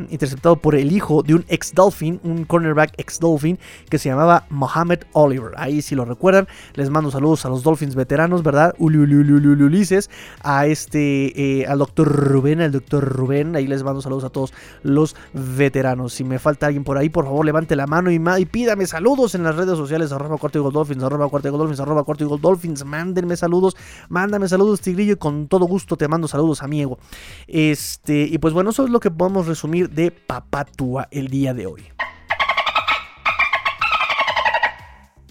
[0.09, 3.57] interceptado por el hijo de un ex Dolphin, un cornerback ex Dolphin
[3.89, 7.95] que se llamaba Mohamed Oliver, ahí si lo recuerdan, les mando saludos a los Dolphins
[7.95, 8.75] veteranos, ¿verdad?
[8.77, 10.09] Ulises,
[10.43, 13.55] a este, al doctor Rubén, al doctor Rubén.
[13.55, 16.13] Ahí les mando saludos a todos los veteranos.
[16.13, 19.43] Si me falta alguien por ahí, por favor, levante la mano y, pídame saludos en
[19.43, 20.11] las redes sociales.
[20.11, 22.85] Arroba cuarto y arroba cuarto y arroba cuarto y.
[22.85, 23.75] Mándenme saludos,
[24.09, 26.97] mándame saludos, Tigrillo, y con todo gusto te mando saludos, amigo.
[27.47, 31.67] Este, y pues bueno, eso es lo que podemos resumir de Papatúa el día de
[31.67, 31.83] hoy.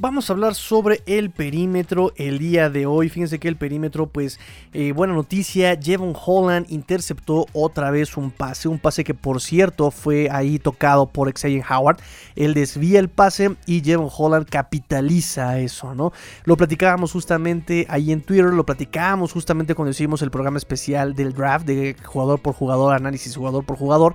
[0.05, 3.09] Vamos a hablar sobre el perímetro el día de hoy.
[3.09, 4.39] Fíjense que el perímetro, pues,
[4.75, 5.79] eh, buena noticia.
[5.83, 8.69] Jevon Holland interceptó otra vez un pase.
[8.69, 12.01] Un pase que, por cierto, fue ahí tocado por Xavier Howard.
[12.37, 16.13] Él desvía el pase y Jevon Holland capitaliza eso, ¿no?
[16.45, 18.53] Lo platicábamos justamente ahí en Twitter.
[18.53, 23.35] Lo platicábamos justamente cuando hicimos el programa especial del draft de jugador por jugador, análisis
[23.35, 24.15] jugador por jugador.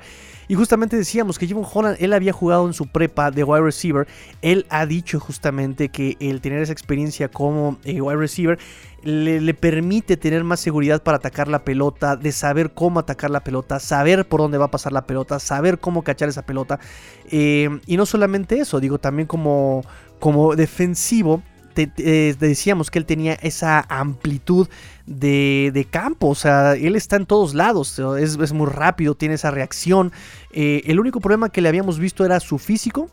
[0.49, 4.07] Y justamente decíamos que Jevon Holland, él había jugado en su prepa de wide receiver.
[4.41, 8.57] Él ha dicho justamente que el tener esa experiencia como eh, wide receiver
[9.03, 13.79] le, permite tener más seguridad para atacar la pelota, de saber cómo atacar la pelota,
[13.79, 16.79] saber por dónde va a pasar la pelota, saber cómo cachar esa pelota.
[17.29, 19.83] Eh, y no solamente eso, digo, también como,
[20.19, 21.43] como defensivo
[21.97, 24.67] eh, decíamos que él tenía esa amplitud
[25.05, 30.11] de, campo, o sea, él está en todos lados, es, muy rápido, tiene esa reacción.
[30.51, 33.09] Eh, el único problema que le habíamos visto era su físico,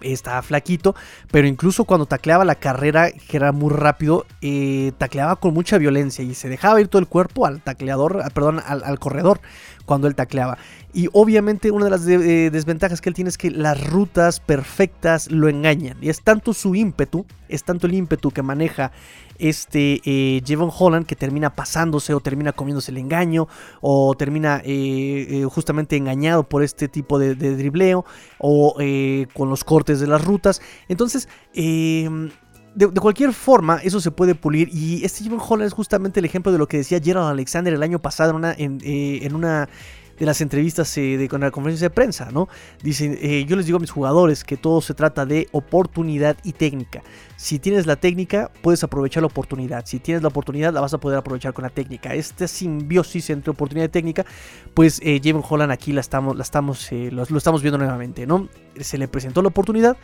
[0.00, 0.94] estaba flaquito,
[1.30, 6.24] pero incluso cuando tacleaba la carrera, que era muy rápido, eh, tacleaba con mucha violencia
[6.24, 9.40] y se dejaba ir todo el cuerpo al tacleador, perdón, al, corredor
[9.84, 10.58] cuando él tacleaba.
[10.92, 15.30] Y obviamente una de las eh, desventajas que él tiene es que las rutas perfectas
[15.30, 15.96] lo engañan.
[16.00, 18.92] Y es tanto su ímpetu, es tanto el ímpetu que maneja
[19.38, 20.42] este eh,
[20.78, 23.48] Holland que termina pasándose o termina comiéndose el engaño
[23.80, 28.04] o termina eh, eh, justamente engañado por este tipo de, dribleo
[28.38, 28.76] o
[29.34, 30.60] con los cortes de las rutas.
[30.88, 32.30] Entonces, em,
[32.74, 34.68] de, cualquier forma, eso se puede pulir.
[34.72, 37.82] Y este Javon Holland es justamente el ejemplo de lo que decía Gerald Alexander el
[37.82, 39.68] año pasado en una
[40.18, 42.48] de las entrevistas eh, de, con la conferencia de prensa, ¿no?
[42.82, 46.52] Dicen, eh, yo les digo a mis jugadores que todo se trata de oportunidad y
[46.52, 47.02] técnica.
[47.36, 49.84] Si tienes la técnica, puedes aprovechar la oportunidad.
[49.86, 52.14] Si tienes la oportunidad, la vas a poder aprovechar con la técnica.
[52.14, 54.24] Esta simbiosis entre oportunidad y técnica,
[54.74, 58.26] pues eh, Javon Holland aquí la estamos, la estamos, eh, lo, lo estamos viendo nuevamente,
[58.26, 58.48] ¿no?
[58.80, 59.96] Se le presentó la oportunidad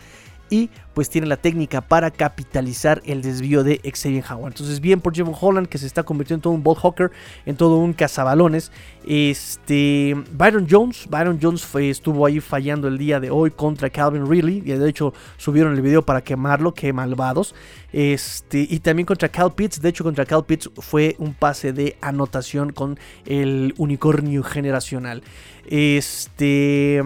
[0.52, 4.52] y pues tiene la técnica para capitalizar el desvío de Xavier Howard.
[4.52, 7.10] Entonces bien por Jevon Holland que se está convirtiendo en todo un ball hawker,
[7.46, 8.70] en todo un cazabalones.
[9.06, 14.58] Este Byron Jones, Byron Jones estuvo ahí fallando el día de hoy contra Calvin Ridley,
[14.58, 17.54] y de hecho subieron el video para quemarlo, que malvados.
[17.90, 21.96] Este y también contra Cal Pitts, de hecho contra Cal Pitts fue un pase de
[22.02, 25.22] anotación con el unicornio generacional.
[25.66, 27.02] Este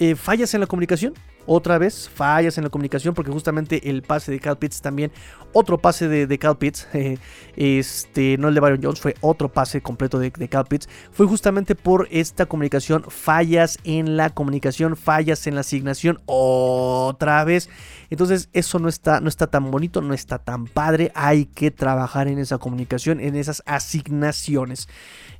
[0.00, 1.14] eh, fallas en la comunicación,
[1.46, 5.12] otra vez fallas en la comunicación porque justamente el pase de Cal Pitts también,
[5.52, 6.88] otro pase de, de Cal Pitts,
[7.56, 11.26] este, no el de Byron Jones, fue otro pase completo de, de, Cal Pitts, fue
[11.26, 17.68] justamente por esta comunicación, fallas en la comunicación, fallas en la asignación, otra vez.
[18.10, 22.28] Entonces eso no está, no está tan bonito, no está tan padre, hay que trabajar
[22.28, 24.88] en esa comunicación, en esas asignaciones.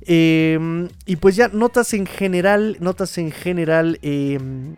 [0.01, 3.99] Em, y pues ya notas en general, notas en general...
[4.01, 4.75] Em,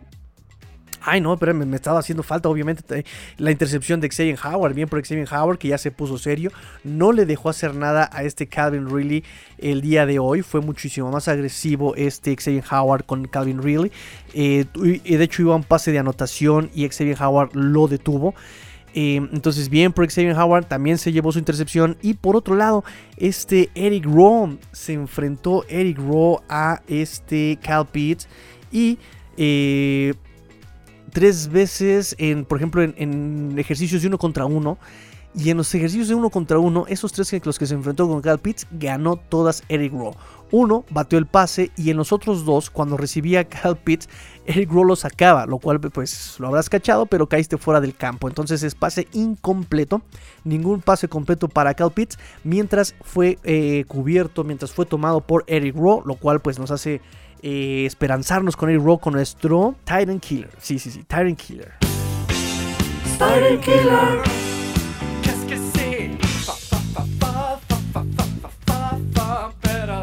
[1.08, 3.04] Ay, no, pero me, estaba haciendo falta, obviamente,
[3.38, 4.74] la intercepción de Xavier Howard.
[4.74, 6.50] Bien por Xavier Howard, que ya se puso serio.
[6.82, 9.22] No le dejó hacer nada a este Calvin Ridley
[9.58, 10.42] el día de hoy.
[10.42, 13.92] Fue muchísimo más agresivo este Xavier Howard con Calvin Ridley.
[14.34, 18.34] Eh, de hecho, iba un pase de anotación y Xavier Howard lo detuvo.
[18.92, 21.96] Eh, entonces, bien por Xavier Howard, también se llevó su intercepción.
[22.02, 22.82] Y por otro lado,
[23.16, 28.26] este Eric Rowe se enfrentó Eric Rowe a este Cal Pitts.
[28.72, 28.98] Y
[29.36, 30.14] eh,
[31.16, 34.76] tres veces, en, por ejemplo, en, ejercicios de uno contra uno.
[35.34, 38.06] Y en los ejercicios de uno contra uno, esos tres en los que se enfrentó
[38.06, 40.14] con Cal Pitts, ganó todas Eric Rowe.
[40.50, 44.10] Uno bateó el pase y en los otros dos, cuando recibía Cal Pitts,
[44.44, 48.28] Eric Rowe lo sacaba, lo cual pues lo habrás cachado, pero caíste fuera del campo.
[48.28, 50.02] Entonces es pase incompleto,
[50.44, 55.76] ningún pase completo para Cal Pitts, mientras fue eh, cubierto, mientras fue tomado por Eric
[55.76, 57.00] Rowe, lo cual pues nos hace
[57.42, 60.50] eh, esperanzarnos con el rock con nuestro Titan Killer.
[60.60, 61.72] Sí, sí, sí, Titan Killer.
[63.18, 64.46] Titan Killer.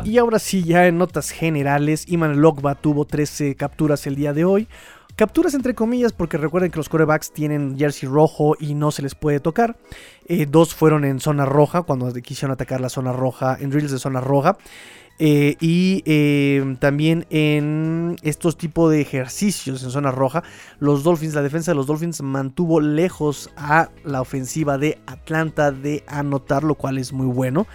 [0.05, 4.45] Y ahora sí, ya en notas generales, Iman Lokba tuvo 13 capturas el día de
[4.45, 4.67] hoy.
[5.15, 9.15] Capturas entre comillas porque recuerden que los corebacks tienen jersey rojo y no se les
[9.15, 9.77] puede tocar.
[10.27, 13.99] Eh, dos fueron en zona roja cuando quisieron atacar la zona roja, en drills de
[13.99, 14.57] zona roja.
[15.19, 20.43] Eh, y eh, también en estos tipos de ejercicios en zona roja,
[20.79, 26.03] los Dolphins, la defensa de los Dolphins mantuvo lejos a la ofensiva de Atlanta de
[26.07, 27.67] anotar, lo cual es muy bueno.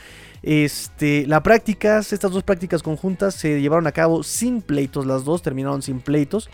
[0.43, 5.43] Este, la prácticas, estas dos prácticas conjuntas se llevaron a cabo sin pleitos, las dos
[5.43, 6.49] terminaron sin pleitos.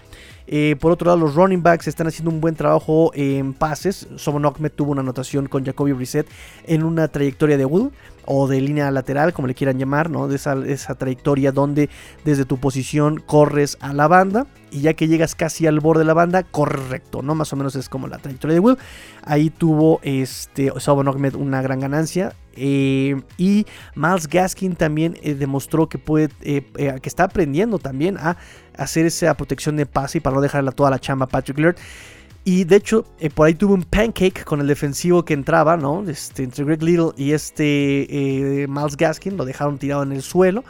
[0.46, 4.08] Eh, por otro lado, los running backs están haciendo un buen trabajo en pases.
[4.16, 6.26] Sobon Ahmed tuvo una anotación con Jacoby Brissett
[6.66, 7.90] en una trayectoria de Will
[8.26, 10.30] o de línea lateral, como le quieran llamar, ¿no?
[10.30, 11.88] Esa, esa, trayectoria donde
[12.24, 16.06] desde tu posición corres a la banda y ya que llegas casi al borde de
[16.06, 17.34] la banda, corres recto, ¿no?
[17.34, 18.78] Más o menos es como la trayectoria de Will.
[19.22, 22.34] Ahí tuvo este Sobon Ahmed una gran ganancia.
[22.56, 28.36] Eh, y Miles Gaskin también eh, demostró que puede, eh, que está aprendiendo también a
[28.76, 31.76] hacer esa protección de pase y para no dejarle toda la chamba a Patrick Laird.
[32.46, 36.04] Y de hecho, por ahí tuvo un pancake con el defensivo que entraba, ¿no?
[36.06, 40.62] Este, entre Greg Little y este Miles Gaskin, lo dejaron tirado en el suelo.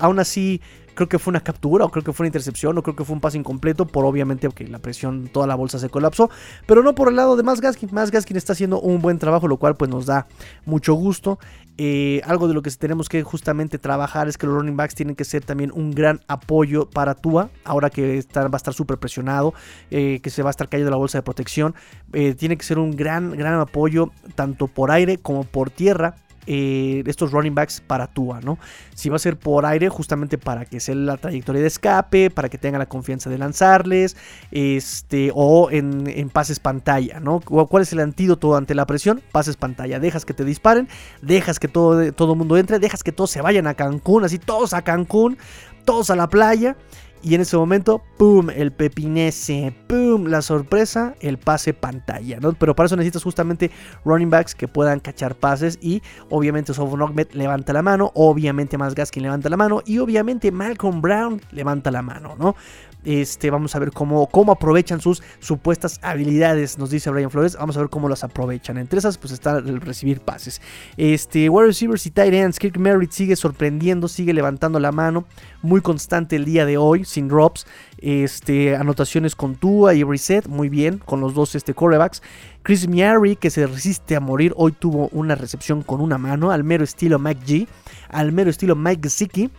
[0.00, 0.60] aún así,
[0.94, 3.14] creo que fue una captura o creo que fue una intercepción o creo que fue
[3.14, 6.30] un pase incompleto por obviamente que la presión, toda la bolsa se colapsó,
[6.66, 7.90] pero no por el lado de Más Gaskin.
[7.92, 10.26] Más Gaskin está haciendo un buen trabajo, lo cual pues nos da
[10.64, 11.38] mucho gusto.
[11.76, 15.16] Eh, algo de lo que tenemos que justamente trabajar es que los running backs tienen
[15.16, 19.54] que ser también un gran apoyo para Tua, ahora que va a estar súper presionado,
[19.90, 21.74] eh, que se va a estar cayendo la bolsa de protección.
[22.12, 26.14] Eh, tiene que ser un gran, gran apoyo tanto por aire como por tierra
[26.46, 28.58] eh, estos running backs para Tua, ¿no?
[28.94, 32.48] Si va a ser por aire, justamente para que sea la trayectoria de escape, para
[32.48, 34.16] que tenga la confianza de lanzarles,
[34.50, 37.40] este, o en, pases pantalla, ¿no?
[37.40, 39.22] ¿Cuál es el antídoto ante la presión?
[39.32, 40.00] Pases pantalla.
[40.00, 40.88] Dejas que te disparen,
[41.22, 44.38] dejas que todo, todo el mundo entre, dejas que todos se vayan a Cancún, así
[44.38, 45.38] todos a Cancún,
[45.84, 46.76] todos a la playa
[47.24, 48.50] y en ese momento, ¡pum!
[48.50, 50.26] El pepinese, ¡pum!
[50.26, 52.52] La sorpresa, el pase pantalla, ¿no?
[52.52, 53.70] Pero para eso necesitas justamente
[54.04, 58.94] running backs que puedan cachar pases y obviamente Sofon Ahmed levanta la mano, obviamente Más
[58.94, 62.56] Gaskin levanta la mano y obviamente Malcolm Brown levanta la mano, ¿no?
[63.04, 67.56] Este, vamos a ver cómo, cómo aprovechan sus supuestas habilidades, nos dice Brian Flores.
[67.56, 68.78] Vamos a ver cómo las aprovechan.
[68.78, 70.60] Entre esas, pues está el recibir pases.
[70.96, 72.58] Este, wide receivers y tight ends.
[72.58, 75.24] Kirk Merritt sigue sorprendiendo, sigue levantando la mano.
[75.62, 77.66] Muy constante el día de hoy, sin drops.
[77.98, 82.22] Este, anotaciones con Tua y Reset, muy bien, con los dos este, corebacks.
[82.62, 86.64] Chris Miari, que se resiste a morir, hoy tuvo una recepción con una mano, al
[86.64, 87.68] mero estilo Mike G,
[88.08, 89.50] al mero estilo Mike Gesicki.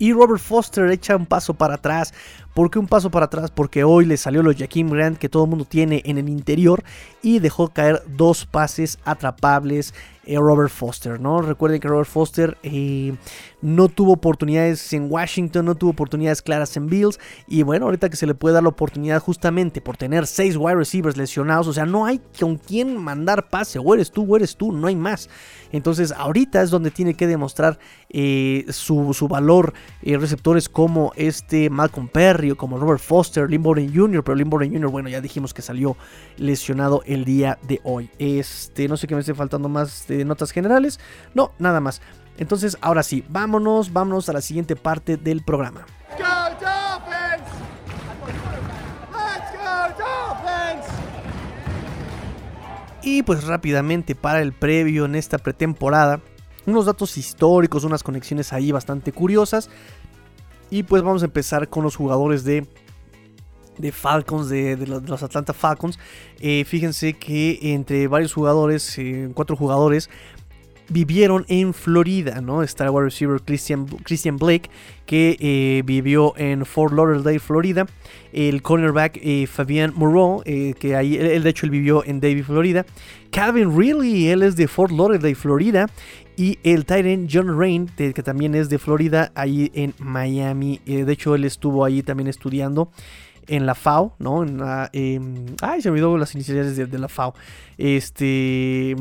[0.00, 2.14] Y Robert Foster echa un paso para atrás.
[2.60, 3.50] ¿Por qué un paso para atrás?
[3.50, 6.84] Porque hoy le salió los Jaquim Grant que todo el mundo tiene en el interior
[7.22, 9.94] y dejó caer dos pases atrapables
[10.26, 11.40] eh, Robert Foster, ¿no?
[11.40, 13.14] Recuerden que Robert Foster eh,
[13.62, 17.18] no tuvo oportunidades en Washington, no tuvo oportunidades claras en Bills.
[17.48, 20.76] Y bueno, ahorita que se le puede dar la oportunidad justamente por tener seis wide
[20.76, 24.56] receivers lesionados, o sea, no hay con quién mandar pase, o eres tú o eres
[24.56, 25.30] tú, no hay más.
[25.72, 27.78] Entonces, ahorita es donde tiene que demostrar
[28.10, 34.50] eh, su, valor receptores como este Malcolm Perry como Robert Foster, Lynn Jr., pero Lynn
[34.50, 35.96] Jr., bueno, ya dijimos que salió
[36.36, 38.10] lesionado el día de hoy.
[38.18, 41.00] Este, no sé qué me esté faltando más de notas generales.
[41.34, 42.00] No, nada más.
[42.38, 45.86] Entonces, ahora sí, vámonos, vámonos a la siguiente parte del programa.
[53.02, 56.20] Y pues rápidamente para el previo en esta pretemporada,
[56.66, 59.70] unos datos históricos, unas conexiones ahí bastante curiosas.
[60.70, 62.66] Y pues vamos a empezar con los jugadores de,
[63.76, 65.98] de Falcons, de, los, Atlanta Falcons.
[66.38, 70.08] Eh, fíjense que entre varios jugadores, eh, cuatro jugadores,
[70.88, 72.62] vivieron en Florida, ¿no?
[72.62, 74.70] El wide receiver Christian, Christian Blake,
[75.06, 77.86] que eh, vivió en Fort Lauderdale, Florida.
[78.32, 82.86] El cornerback eh, Fabian Moreau, que ahí, de hecho él vivió en Davie, Florida.
[83.30, 85.88] Calvin Ridley, él es de Fort Lauderdale, Florida.
[86.40, 90.80] Y el Tyrant John Rain, que también es de Florida, ahí en Miami.
[90.86, 92.90] de hecho, él estuvo ahí también estudiando
[93.46, 94.42] en la FAO, ¿no?
[94.42, 94.58] En
[94.94, 97.34] em, ay, se me olvidó las iniciales de, de la FAO.
[97.76, 98.96] Este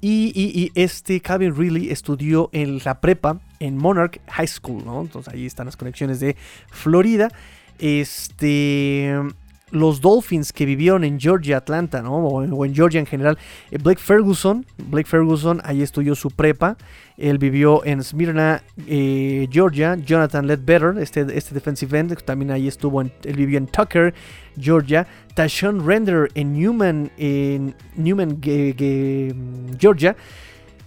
[0.00, 5.02] y, este Calvin Ridley estudió en la prepa en Monarch High School, ¿no?
[5.02, 6.36] Entonces ahí están las conexiones de
[6.70, 7.28] Florida.
[7.78, 9.14] Este.
[9.72, 12.14] Los Dolphins que vivieron en Georgia, Atlanta, ¿no?
[12.16, 13.38] O, en Georgia en general.
[13.70, 16.76] Eh, Blake Ferguson, Blake Ferguson, ahí estudió su prepa.
[17.16, 19.96] Él vivió en Smyrna, eh, Georgia.
[19.96, 23.00] Jonathan Ledbetter, este, este defensive end, también ahí estuvo.
[23.00, 24.14] él vivió en Tucker,
[24.56, 25.06] Georgia.
[25.34, 30.14] Tashon Render en Newman, en Newman, Georgia.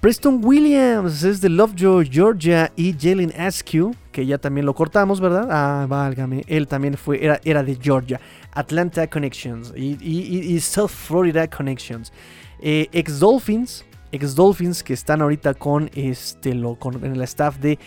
[0.05, 2.71] Preston Williams es de Lovejoy, Georgia.
[2.75, 5.47] Y Jalen Askew, que ya también lo cortamos, ¿verdad?
[5.49, 6.43] Ah, válgame.
[6.47, 8.21] Él también fue, era, era de Georgia.
[8.51, 12.13] Atlanta Connections y, South Florida Connections.
[12.61, 17.79] Eh, ex Dolphins, ex Dolphins que están ahorita con este lo con el staff de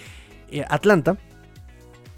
[0.68, 1.16] Atlanta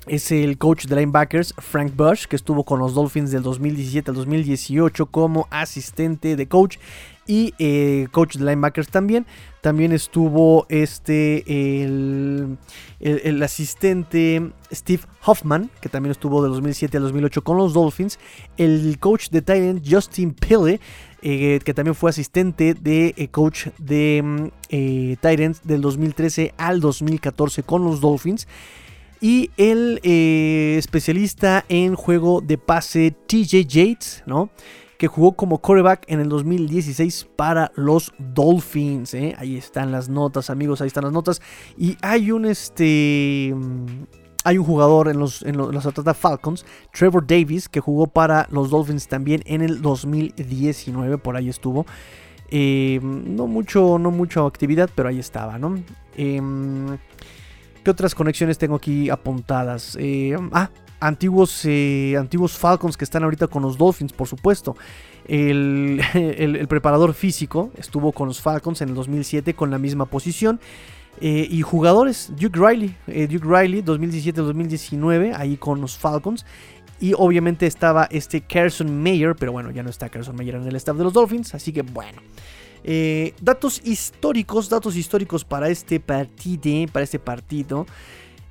[0.06, 4.16] es el coach de linebackers Frank Bush, que estuvo con los Dolphins del 2017 al
[4.16, 6.78] 2018 como asistente de coach
[7.26, 9.26] y eh, coach de linebackers también.
[9.60, 12.56] También estuvo este el,
[12.98, 18.18] el, asistente Steve Hoffman, que también estuvo del 2007 al 2008 con los Dolphins.
[18.56, 20.80] El coach de Titan Justin Pille,
[21.22, 24.50] eh, que también fue asistente de eh, coach de
[25.20, 28.48] Titans del 2013 al 2014 con los Dolphins.
[29.20, 34.48] Y el especialista en juego de pase TJ Yates, ¿no?
[35.00, 39.14] Que jugó como quarterback en el 2016 para los Dolphins.
[39.14, 39.34] ¿eh?
[39.38, 41.40] Ahí están las notas, amigos, ahí están las notas.
[41.78, 43.54] Y hay un este.
[44.44, 48.68] Hay un jugador en los, en los, Atlanta Falcons, Trevor Davis, que jugó para los
[48.68, 51.86] Dolphins también en el 2019, por ahí estuvo.
[52.50, 55.82] Eh, no, mucho, no mucha actividad, pero ahí estaba, ¿no?
[56.14, 56.98] Em,
[57.82, 59.96] ¿Qué otras conexiones tengo aquí apuntadas?
[59.98, 60.68] Eh, ah,
[61.00, 64.76] antiguos, eh, antiguos Falcons que están ahorita con los Dolphins, por supuesto.
[65.26, 66.00] El,
[66.68, 70.60] preparador físico estuvo con los Falcons en el 2007 con la misma posición.
[71.20, 76.46] Eh, y jugadores, Duke Riley, eh, Duke Riley 2017-2019, ahí con los Falcons.
[77.00, 80.76] Y obviamente estaba este Carson Mayer, pero bueno, ya no está Carson Mayer en el
[80.76, 82.20] staff de los Dolphins, así que bueno.
[83.40, 87.86] datos históricos, datos históricos para este partido, para este partido.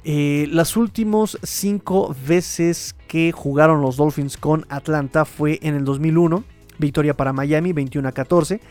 [0.04, 6.43] Eh, las últimas cinco veces que jugaron los Dolphins con Atlanta fue en el 2001,
[6.78, 8.62] victoria para Miami 21 a 14.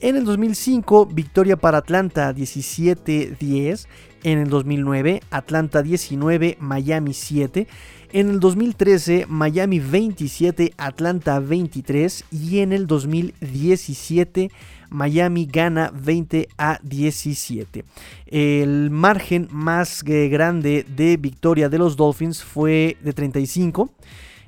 [0.00, 3.86] En el 2005, victoria para Atlanta 17-10.
[4.22, 7.66] En el 2009, Atlanta 19, Miami 7.
[8.12, 12.24] En el 2013, Miami 27, Atlanta 23.
[12.30, 14.50] Y en el 2017,
[14.94, 17.84] Miami gana 20 a 17.
[18.26, 23.90] El margen más eh, grande de victoria de los Dolphins fue de 35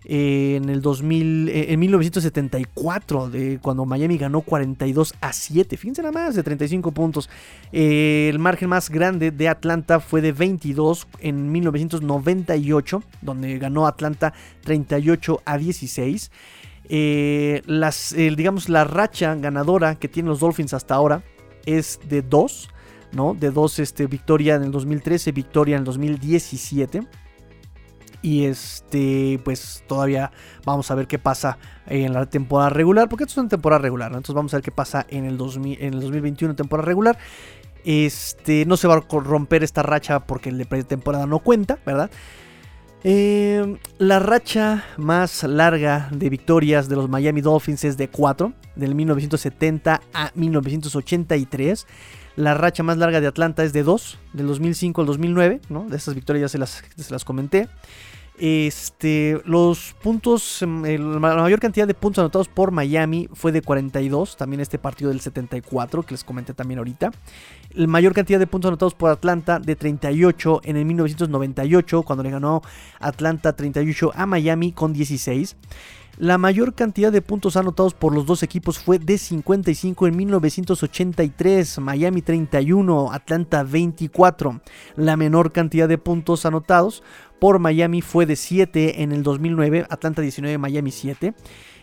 [0.09, 5.77] en el 2000, eh, en 1974, de cuando Miami ganó 42 a 7.
[5.77, 7.29] Fíjense nada más, de 35 puntos.
[7.73, 14.33] Eh, el margen más grande de Atlanta fue de 22 en 1998, donde ganó Atlanta
[14.63, 16.31] 38 a 16.
[16.89, 21.23] Eh, las, digamos, la racha ganadora que tienen los Dolphins hasta ahora
[21.65, 22.69] es de 2,
[23.13, 23.35] ¿no?
[23.35, 27.07] De 2 este, victoria en el 2013, victoria en el 2017.
[28.23, 30.33] Y este, pues todavía
[30.65, 34.09] vamos a ver qué pasa en la temporada regular, porque esto es una temporada regular,
[34.09, 37.19] Entonces vamos a ver qué pasa en el, 2000, en el 2021, temporada regular.
[37.85, 42.11] Este, no se va a romper esta racha porque el de pretemporada no cuenta, ¿verdad?
[43.05, 48.95] Eh, la racha más larga de victorias de los Miami Dolphins es de 4, del
[48.95, 51.87] 1970 a 1983.
[52.37, 55.89] La racha más larga de Atlanta es de 2, del 2005 al 2009, ¿no?
[55.89, 57.69] De esas victorias ya se las comenté.
[58.39, 64.37] Este, los puntos, em, la mayor cantidad de puntos anotados por Miami fue de 42,
[64.37, 67.13] también este partido del 74 que les comenté también ahorita.
[67.73, 72.31] La mayor cantidad de puntos anotados por Atlanta de 38 en el 1998 cuando le
[72.31, 72.63] ganó
[73.01, 75.57] Atlanta 38 a Miami con 16.
[76.19, 81.79] La mayor cantidad de puntos anotados por los dos equipos fue de 55 en 1983,
[81.81, 84.63] Miami 31, Atlanta 24.
[84.97, 87.03] La menor cantidad de puntos anotados
[87.39, 91.35] por Miami fue de 7 en el 2009, Atlanta 19, Miami 7.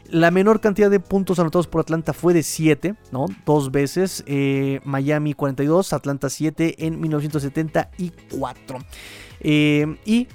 [0.10, 3.26] La menor cantidad de puntos anotados por Atlanta fue de 7, ¿no?
[3.46, 4.24] Dos veces.
[4.28, 8.80] Eh, Miami 42, Atlanta 7 en 1974.
[9.40, 10.28] Eh, y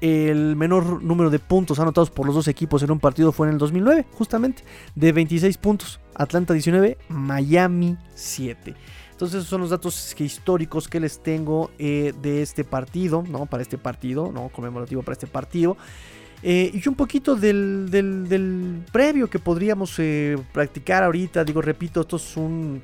[0.00, 3.54] el menor número de puntos anotados por los dos equipos en un partido fue en
[3.54, 4.62] el 2009, justamente,
[4.94, 6.00] de 26 puntos.
[6.14, 8.74] Atlanta 19, Miami 7.
[9.20, 13.44] Entonces esos son los datos históricos que les tengo eh, de este partido, ¿no?
[13.44, 14.48] Para este partido, ¿no?
[14.48, 15.76] Conmemorativo para este partido.
[16.42, 21.44] Eh, y un poquito del, previo que podríamos eh, practicar ahorita.
[21.44, 22.82] Digo, repito, esto es un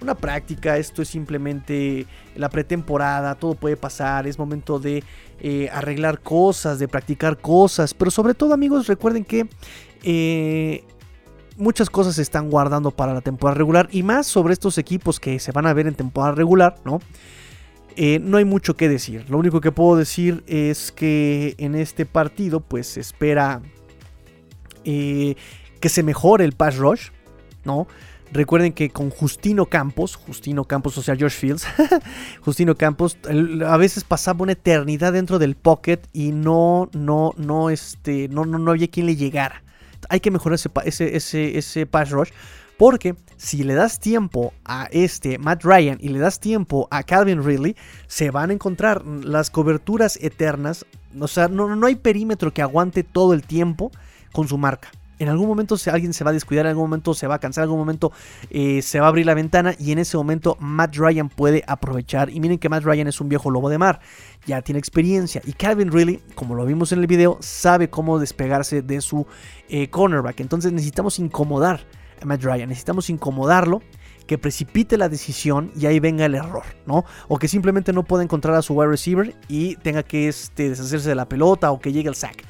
[0.00, 2.06] una práctica, esto es simplemente
[2.36, 5.02] la pretemporada, todo puede pasar, es momento de
[5.40, 9.46] eh, arreglar cosas, de practicar cosas, pero sobre todo amigos recuerden que
[11.56, 15.38] muchas cosas se están guardando para la temporada regular y más sobre estos equipos que
[15.38, 17.00] se van a ver en temporada regular, ¿no?
[17.96, 19.24] Eh, no hay mucho que decir.
[19.28, 23.62] Lo único que puedo decir es que en este partido, pues se espera
[24.84, 27.08] que se mejore el pass rush,
[27.64, 27.86] ¿no?
[28.32, 31.66] Recuerden que con Justino Campos, Justino Campos, o sea, George Fields,
[32.40, 33.16] Justino Campos,
[33.66, 38.58] a veces pasaba una eternidad dentro del pocket y no, no, no, este, no, no,
[38.58, 39.62] no había quien le llegara.
[40.08, 42.30] Hay que mejorar ese, ese, ese, pass rush
[42.76, 47.44] Porque si le das tiempo a este Matt Ryan y le das tiempo a Calvin
[47.44, 47.76] Ridley,
[48.06, 50.86] se van a encontrar las coberturas eternas.
[51.18, 53.90] O sea, no, no hay perímetro que aguante todo el tiempo
[54.32, 54.90] con su marca.
[55.18, 57.62] En algún momento alguien se va a descuidar, en algún momento se va a cansar,
[57.62, 58.12] en algún momento
[58.50, 62.30] eh, se va a abrir la ventana y en ese momento Matt Ryan puede aprovechar.
[62.30, 64.00] Y miren que Matt Ryan es un viejo lobo de mar,
[64.46, 65.40] ya tiene experiencia.
[65.44, 69.26] Y Calvin Ridley, como lo vimos en el video, sabe cómo despegarse de su
[69.68, 70.40] eh, cornerback.
[70.40, 71.80] Entonces necesitamos incomodar
[72.20, 73.82] a Matt Ryan, necesitamos incomodarlo
[74.26, 77.04] que precipite la decisión y ahí venga el error, ¿no?
[77.28, 81.08] O que simplemente no pueda encontrar a su wide receiver y tenga que este, deshacerse
[81.08, 82.42] de la pelota o que llegue el sack.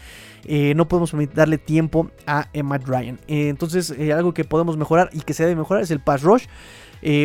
[0.45, 3.19] Eh, no podemos darle tiempo a Matt Ryan.
[3.27, 6.23] Eh, entonces, eh, algo que podemos mejorar y que se debe mejorar es el pass
[6.23, 6.47] rush.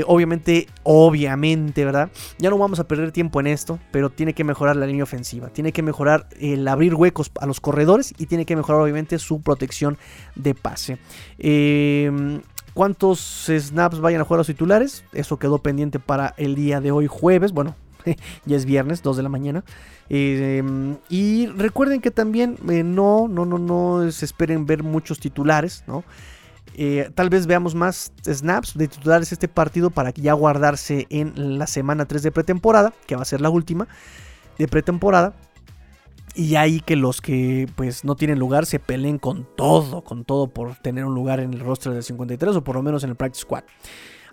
[0.08, 2.10] obviamente, obviamente, ¿verdad?
[2.38, 5.50] Ya no vamos a perder tiempo en esto, pero tiene que mejorar la línea ofensiva.
[5.50, 9.42] Tiene que mejorar el abrir huecos a los corredores y tiene que mejorar, obviamente, su
[9.42, 9.98] protección
[10.36, 10.98] de pase.
[12.74, 15.04] ¿Cuántos snaps vayan a jugar los titulares?
[15.12, 17.52] Eso quedó pendiente para el día de hoy, jueves.
[17.52, 17.76] Bueno,
[18.46, 19.64] ya es viernes, 2 de la mañana.
[20.10, 25.84] Em, y recuerden que también eh, no, no, no, no se esperen ver muchos titulares,
[25.88, 26.04] ¿no?
[26.76, 31.68] Eh, tal vez veamos más snaps de titulares este partido para ya guardarse en la
[31.68, 33.88] semana 3 de pretemporada, que va a ser la última
[34.58, 35.34] de pretemporada.
[36.36, 40.48] Y ahí que los que pues no tienen lugar se peleen con todo, con todo
[40.48, 43.16] por tener un lugar en el rostro del 53 o por lo menos en el
[43.16, 43.64] practice squad.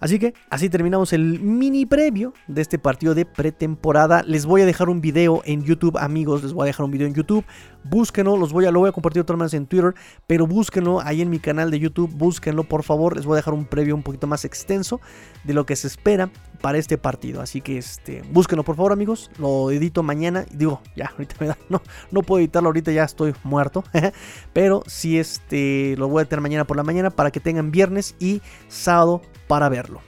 [0.00, 4.22] Así que así terminamos el mini previo de este partido de pretemporada.
[4.22, 6.42] Les voy a dejar un video en YouTube, amigos.
[6.42, 7.44] Les voy a dejar un video en YouTube.
[7.88, 9.94] Búsquenlo, los voy a, lo voy a compartir de todas en Twitter,
[10.26, 12.10] pero búsquenlo ahí en mi canal de YouTube.
[12.12, 13.16] Búsquenlo, por favor.
[13.16, 15.00] Les voy a dejar un previo un poquito más extenso
[15.44, 16.30] de lo que se espera
[16.60, 17.40] para este partido.
[17.40, 19.30] Así que este, búsquenlo, por favor, amigos.
[19.38, 20.46] Lo edito mañana.
[20.52, 21.58] Digo, ya, ahorita me da.
[21.68, 23.84] No, no puedo editarlo ahorita, ya estoy muerto.
[24.52, 28.14] pero sí, este, lo voy a tener mañana por la mañana para que tengan viernes
[28.18, 30.00] y sábado para verlo.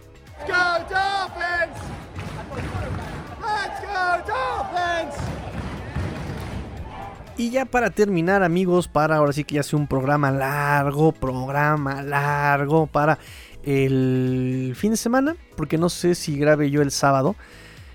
[7.39, 12.03] Y ya para terminar, amigos, para ahora sí que ya sea un programa largo, programa
[12.03, 13.21] largo para
[13.63, 17.37] el fin de semana, porque no sé si grabe yo el sábado.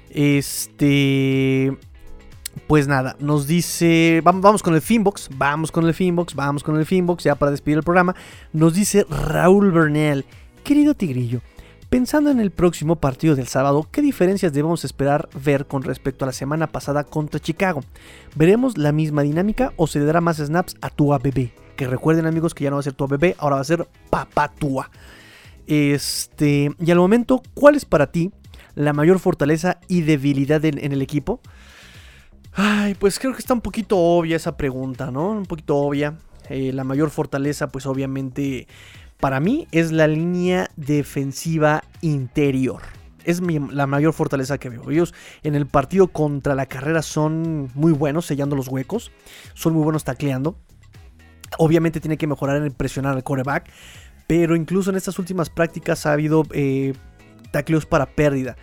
[0.09, 1.77] Este,
[2.67, 6.85] pues nada, nos dice, vamos, con el Finbox, vamos con el Finbox, vamos con el
[6.85, 8.15] Finbox, ya para despedir el programa.
[8.53, 10.23] Nos dice Raúl Bernal.
[10.63, 11.41] Querido Tigrillo,
[11.93, 16.29] pensando en el próximo partido del sábado, ¿qué diferencias debemos esperar ver con respecto a
[16.29, 17.81] la semana pasada contra Chicago?
[18.33, 21.53] ¿Veremos la misma dinámica o se le dará más snaps a Tua Bebé?
[21.75, 23.87] Que recuerden amigos que ya no va a ser Tua Bebé, ahora va a ser
[24.09, 24.89] Papá Tua.
[25.67, 28.31] Este, y al momento, ¿cuál es para ti
[28.73, 31.41] la mayor fortaleza y debilidad en, el equipo?
[32.53, 35.29] Ay, pues creo que está un poquito obvia esa pregunta, ¿no?
[35.29, 36.17] Un poquito obvia.
[36.49, 38.67] Eh, la mayor fortaleza, pues obviamente
[39.23, 42.81] para mí es la línea defensiva interior.
[43.23, 44.91] Es la mayor fortaleza que veo.
[44.91, 45.13] Ellos
[45.43, 49.13] en el partido contra la carrera son muy buenos sellando los huecos.
[49.53, 50.57] Son muy buenos tacleando.
[51.57, 53.71] Obviamente tiene que mejorar en presionar al coreback.
[54.27, 56.93] Pero incluso en estas últimas prácticas ha habido eh,
[57.51, 58.57] tacleos para pérdida.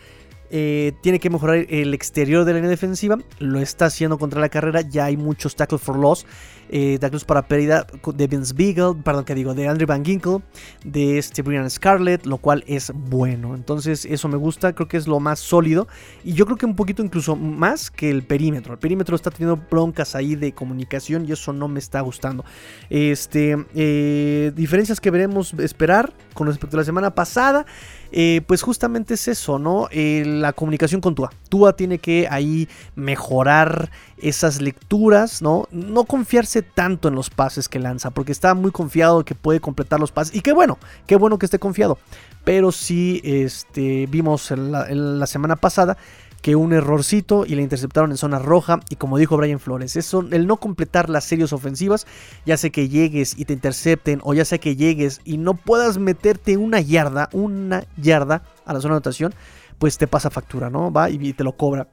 [0.51, 3.19] Eh, tiene que mejorar el exterior de la línea defensiva.
[3.39, 4.81] Lo está haciendo contra la carrera.
[4.81, 6.27] Ya hay muchos tackles for loss.
[6.73, 9.01] Eh, tackles para pérdida de Vince Beagle.
[9.03, 10.39] Perdón, que digo, de Andrew Van Ginkle.
[10.85, 12.27] De este Brian Scarlett.
[12.27, 13.55] Lo cual es bueno.
[13.55, 14.73] Entonces, eso me gusta.
[14.73, 15.87] Creo que es lo más sólido.
[16.25, 18.73] Y yo creo que un poquito incluso más que el perímetro.
[18.73, 21.27] El perímetro está teniendo broncas ahí de comunicación.
[21.29, 22.45] Y eso no me está gustando.
[22.89, 27.67] Este, eh, diferencias que veremos esperar con respecto a la semana pasada.
[28.13, 29.89] Eh, pues justamente es eso, ¿no?
[29.91, 31.31] Eh, la comunicación con Tua.
[31.49, 35.69] Tua tiene que ahí mejorar esas lecturas, ¿no?
[35.71, 40.01] No confiarse tanto en los pases que lanza, porque está muy confiado que puede completar
[40.01, 40.35] los pases.
[40.35, 41.99] Y qué bueno, qué bueno que esté confiado.
[42.45, 45.99] Pero sí, este, vimos la semana pasada
[46.43, 48.81] que un errorcito y le interceptaron en zona roja.
[48.89, 52.07] Y como dijo Brian Flores, eso, el no completar las series ofensivas,
[52.47, 55.99] ya sé que llegues y te intercepten, o ya sé que llegues y no puedas
[55.99, 59.35] meterte una yarda, una yarda a la zona de anotación,
[59.79, 60.93] pues te pasa factura, ¿no?
[60.93, 61.89] Va y te lo cobra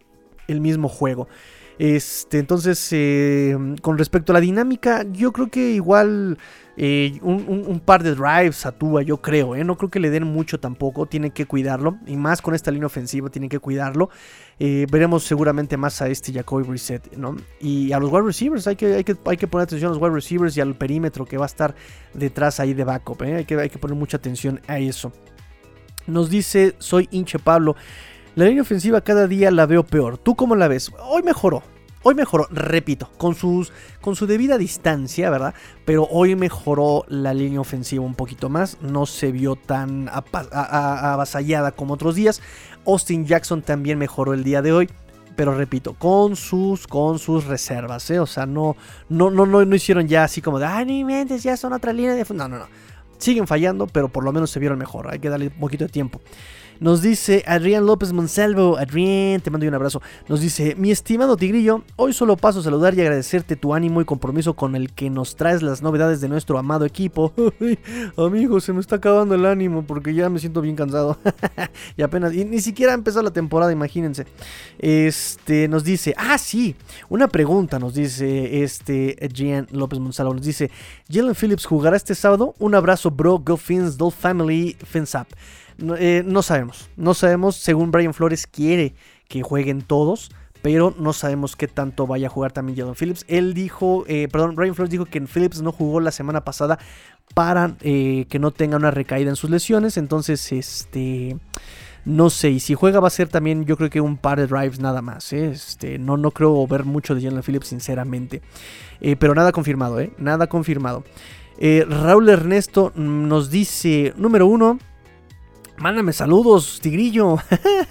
[0.47, 1.27] el mismo juego.
[1.79, 6.39] Este, entonces, eh, con respecto a la dinámica, yo creo que igual
[6.75, 8.73] eh, un, par de drives a
[9.05, 9.63] yo creo, ¿eh?
[9.63, 12.87] no creo que le den mucho tampoco, tienen que cuidarlo, y más con esta línea
[12.87, 14.09] ofensiva, tienen que cuidarlo.
[14.59, 17.35] veremos seguramente más a este Jacoby Reset, ¿no?
[17.59, 20.01] Y a los wide receivers, hay que, hay, que, hay que poner atención a los
[20.01, 21.75] wide receivers y al perímetro que va a estar
[22.15, 25.11] detrás ahí de backup, hay, que, hay que poner mucha atención a eso.
[26.07, 27.75] Nos dice, soy hinche Pablo.
[28.37, 30.19] La línea ofensiva cada día la veo peor.
[30.19, 30.91] ¿Tú cómo la ves?
[31.09, 31.63] Hoy mejoró.
[32.03, 35.55] Hoy mejoró, repito, con, sus, con su debida distancia, ¿verdad?
[35.85, 38.79] Pero hoy mejoró la línea ofensiva un poquito más.
[38.79, 42.43] No se vio tan avasallada como otros días.
[42.85, 44.89] Austin Jackson también mejoró el día de hoy
[45.35, 48.19] pero repito, con sus, con sus reservas, ¿eh?
[48.19, 48.75] O sea, no,
[49.09, 51.93] no, no, no, no hicieron ya así como de, ah, ni mentes, ya son otra
[51.93, 52.25] línea de...
[52.33, 52.67] No, no, no.
[53.19, 55.11] Siguen fallando, pero por lo menos se vieron mejor.
[55.11, 56.21] Hay que darle un poquito de tiempo.
[56.79, 58.77] Nos dice Adrián López Monsalvo.
[58.77, 60.01] Adrián, te mando un abrazo.
[60.27, 64.05] Nos dice, mi estimado Tigrillo, hoy solo paso a saludar y agradecerte tu ánimo y
[64.05, 67.33] compromiso con el que nos traes las novedades de nuestro amado equipo.
[68.17, 71.17] amigo, se me está acabando el ánimo porque ya me siento bien cansado.
[71.97, 74.27] y apenas, y ni siquiera ha empezado la temporada, imagínense.
[74.77, 76.75] Este, nos dice, ah, sí,
[77.09, 80.33] una pregunta, nos dice este Adrián López Monsalvo.
[80.33, 80.69] Nos dice,
[81.09, 82.53] Jalen Phillips jugará este sábado.
[82.59, 83.39] Un abrazo, bro.
[83.39, 85.27] Go Fins, Dolph Family, Fins Up.
[85.99, 86.89] Eh, no, sabemos.
[86.95, 87.55] No sabemos.
[87.55, 88.95] Según Brian Flores quiere
[89.27, 90.31] que jueguen todos.
[90.63, 93.25] Pero no sabemos qué tanto vaya a jugar también Jalen Phillips.
[93.27, 96.79] Él dijo, eh, perdón, Brian Flores dijo que Phillips no jugó la semana pasada
[97.35, 99.97] para eh, que no tenga una recaída en sus lesiones.
[99.97, 101.37] Entonces, este...
[102.05, 104.47] No sé, y si juega va a ser también yo creo que un par de
[104.47, 105.33] drives nada más.
[105.33, 108.41] Este, no, no creo ver mucho de Jalen Phillips sinceramente.
[109.19, 109.99] pero nada confirmado.
[110.17, 111.03] Nada confirmado.
[111.59, 114.79] Raúl Ernesto nos dice, número uno,
[115.79, 117.37] Mándame saludos, Tigrillo.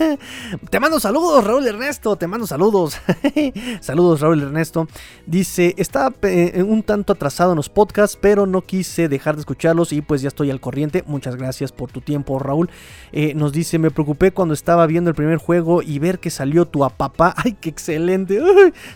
[0.71, 2.17] te mando saludos, Raúl Ernesto.
[2.17, 2.99] Te mando saludos.
[3.81, 4.89] saludos, Raúl Ernesto.
[5.25, 9.93] Dice, estaba eh, un tanto atrasado en los podcasts, pero no quise dejar de escucharlos
[9.93, 11.05] y pues ya estoy al corriente.
[11.07, 12.71] Muchas gracias por tu tiempo, Raúl.
[13.13, 16.67] Eh, nos dice, me preocupé cuando estaba viendo el primer juego y ver que salió
[16.67, 17.35] tu apapá.
[17.45, 18.43] Ay, qué excelente.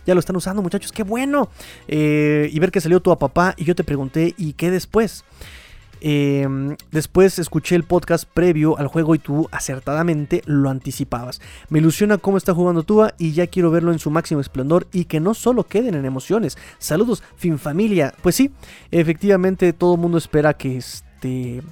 [0.05, 0.91] ya lo están usando, muchachos.
[0.91, 1.49] Qué bueno.
[1.87, 5.25] Eh, y ver que salió tu apapá y yo te pregunté, ¿y qué después?
[6.01, 11.41] Em, después escuché el podcast previo al juego y tú acertadamente lo anticipabas.
[11.69, 15.05] Me ilusiona cómo está jugando Tua y ya quiero verlo en su máximo esplendor y
[15.05, 16.57] que no solo queden en emociones.
[16.79, 18.15] Saludos, fin familia.
[18.23, 18.51] Pues sí,
[18.91, 21.63] efectivamente todo el mundo espera que este...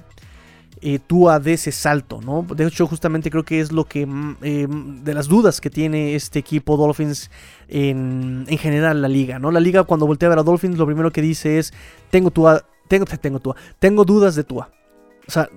[0.81, 2.45] Eh, Tua dé ese salto, ¿no?
[2.55, 6.15] De hecho, justamente creo que es lo que mm, em, de las dudas que tiene
[6.15, 7.29] este equipo Dolphins
[7.67, 9.51] en, en general la liga, ¿no?
[9.51, 11.73] La liga cuando voltea a ver a Dolphins lo primero que dice es
[12.11, 13.55] tengo Tua tengo, tengo Tua.
[13.79, 14.69] Tengo dudas de Tua.
[15.27, 15.47] O sea,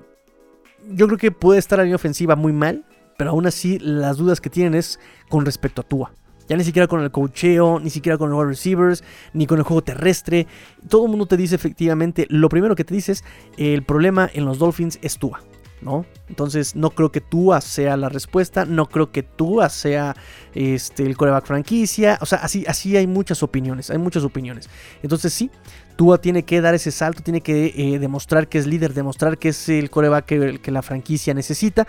[0.88, 2.84] yo creo que puede estar la línea ofensiva muy mal,
[3.16, 6.12] pero aún así las dudas que tienen es con respecto a Tua.
[6.48, 9.02] Ya ni siquiera con el cocheo, ni siquiera con los wide receivers,
[9.32, 10.46] ni con el juego terrestre.
[10.88, 13.24] Todo el mundo te dice efectivamente, lo primero que te dice es,
[13.56, 15.40] el problema en los Dolphins es Tua.
[15.82, 16.06] ¿No?
[16.28, 20.16] Entonces no creo que Tua sea la respuesta, no creo que Tua sea
[20.54, 24.70] este, el coreback franquicia, o sea, así, así hay muchas opiniones, hay muchas opiniones.
[25.02, 25.50] Entonces sí,
[25.96, 29.48] Tua tiene que dar ese salto, tiene que eh, demostrar que es líder, demostrar que
[29.48, 31.86] es el coreback que, la franquicia necesita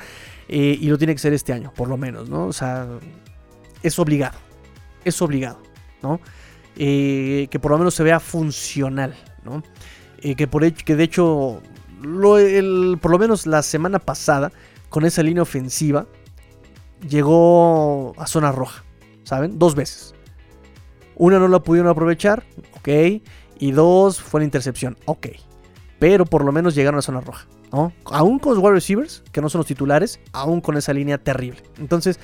[0.50, 2.48] eh, y lo tiene que ser este año, por lo menos, ¿no?
[2.48, 2.88] O sea,
[3.84, 4.38] es obligado,
[5.06, 5.60] es obligado,
[6.02, 6.20] ¿no?
[6.76, 9.16] Eh, que por lo menos se vea funcional,
[9.46, 9.64] ¿no?
[10.20, 11.62] que, por que de hecho,
[12.04, 14.52] por lo menos la semana pasada,
[14.90, 16.06] con esa línea ofensiva,
[17.08, 18.84] llegó a zona roja,
[19.24, 19.58] ¿saben?
[19.58, 20.14] Dos veces.
[21.16, 22.44] Una no la pudieron aprovechar,
[22.78, 23.22] ok.
[23.60, 24.98] Y dos, fue la intercepción.
[25.06, 25.28] Ok.
[26.00, 27.48] Pero por lo menos llegaron a zona roja.
[27.72, 27.92] ¿no?
[28.06, 31.64] Aún con los wide receivers, que no son los titulares, aún con esa línea terrible.
[31.80, 32.20] Entonces,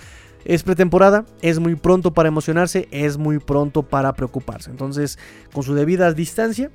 [0.46, 4.70] es pretemporada, es muy pronto para emocionarse, es muy pronto para preocuparse.
[4.70, 5.18] Entonces,
[5.52, 6.72] con su debida distancia,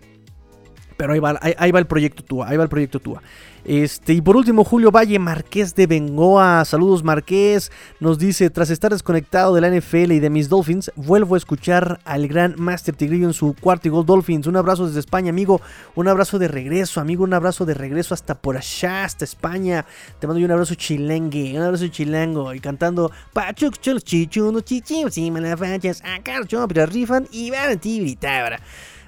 [0.97, 3.22] pero ahí va, ahí, va el proyecto Tua, ahí va el proyecto Tua.
[3.64, 6.66] Este, y por último, Julio Valle Marqués de Bengoa.
[6.66, 7.72] Saludos, Marqués.
[7.99, 11.99] Nos dice: Tras estar desconectado de la NFL y de mis Dolphins, vuelvo a escuchar
[12.05, 14.47] al gran Master Tigrillo en su cuarto y gol Dolphins.
[14.47, 15.62] Un abrazo desde España, amigo.
[15.95, 17.24] Un abrazo de regreso, amigo.
[17.24, 19.86] Un abrazo de regreso hasta por allá, hasta España.
[20.18, 22.53] Te mando un abrazo chilengue, un abrazo chilango.
[22.53, 27.70] Y cantando Pachuc, chulos, chichuno, chichim, si me la fachas, acá, pero rifan y van
[27.70, 28.18] a ti,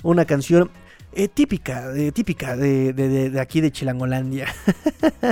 [0.02, 0.70] Una canción
[1.18, 4.48] eh, típica, típica de, aquí de Chilangolandia.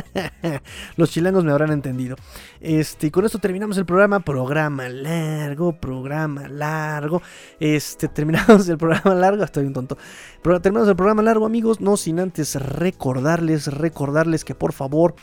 [0.97, 2.17] Los chilangos me habrán entendido.
[2.61, 4.21] Este, con esto terminamos el programa.
[4.21, 7.21] Programa largo, programa largo.
[7.61, 9.45] Este, terminamos el programa largo.
[9.45, 9.99] Estoy un tonto.
[10.43, 11.83] Pero terminamos el programa largo, amigos.
[11.83, 15.15] No sin antes recordarles, recordarles que por favor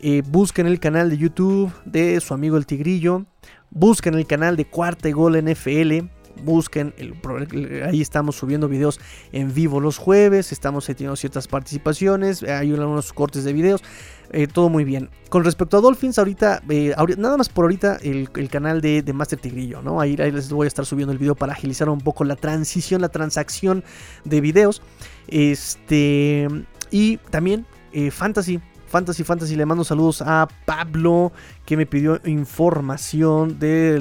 [0.00, 3.26] eh, busquen el canal de YouTube de su amigo el Tigrillo.
[3.68, 7.14] Busquen el canal de Cuarta y Gol NFL busquen, el,
[7.84, 9.00] ahí estamos subiendo videos
[9.32, 13.82] en vivo los jueves, estamos teniendo ciertas participaciones, hay unos cortes de videos,
[14.32, 15.10] eh, todo muy bien.
[15.28, 19.82] Con respecto a Dolphins, ahorita, eh, nada más por ahorita, el, canal de, Master Tigrillo,
[19.82, 20.00] ¿no?
[20.00, 23.08] Ahí, les voy a estar subiendo el video para agilizar un poco la transición, la
[23.08, 23.84] transacción
[24.24, 24.82] de videos.
[25.28, 26.48] Este,
[26.90, 28.60] y también eh, Fantasy
[28.96, 29.56] Fantasy Fantasy.
[29.56, 31.30] Le mando saludos a Pablo,
[31.66, 34.00] que me pidió información de,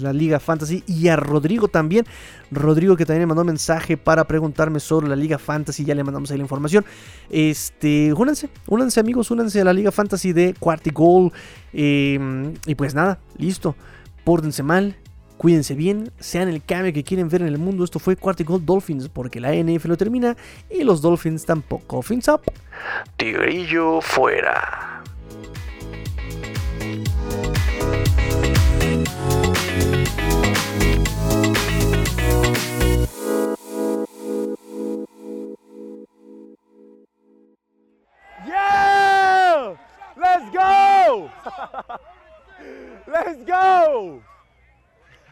[0.00, 0.82] la Liga Fantasy.
[0.88, 2.04] Y a Rodrigo también.
[2.50, 5.84] Rodrigo, que también me mandó mensaje para preguntarme sobre la Liga Fantasy.
[5.84, 6.84] Ya le mandamos ahí la información.
[7.30, 11.32] Este, únanse, únanse, amigos, únanse a la Liga Fantasy de Quartigol.
[11.72, 13.76] Eh, y pues nada, listo.
[14.24, 14.96] Pórtense mal,
[15.42, 17.82] Cuídense bien, sean el cambio que quieren ver en el mundo.
[17.82, 20.36] Esto fue Quarticle Dolphins porque la NF lo termina
[20.70, 22.00] y los Dolphins tampoco.
[22.00, 22.42] Fins up.
[23.16, 25.02] Tigrillo fuera.
[38.46, 39.74] Yeah!
[40.16, 41.28] Let's go!
[43.08, 44.22] Let's go!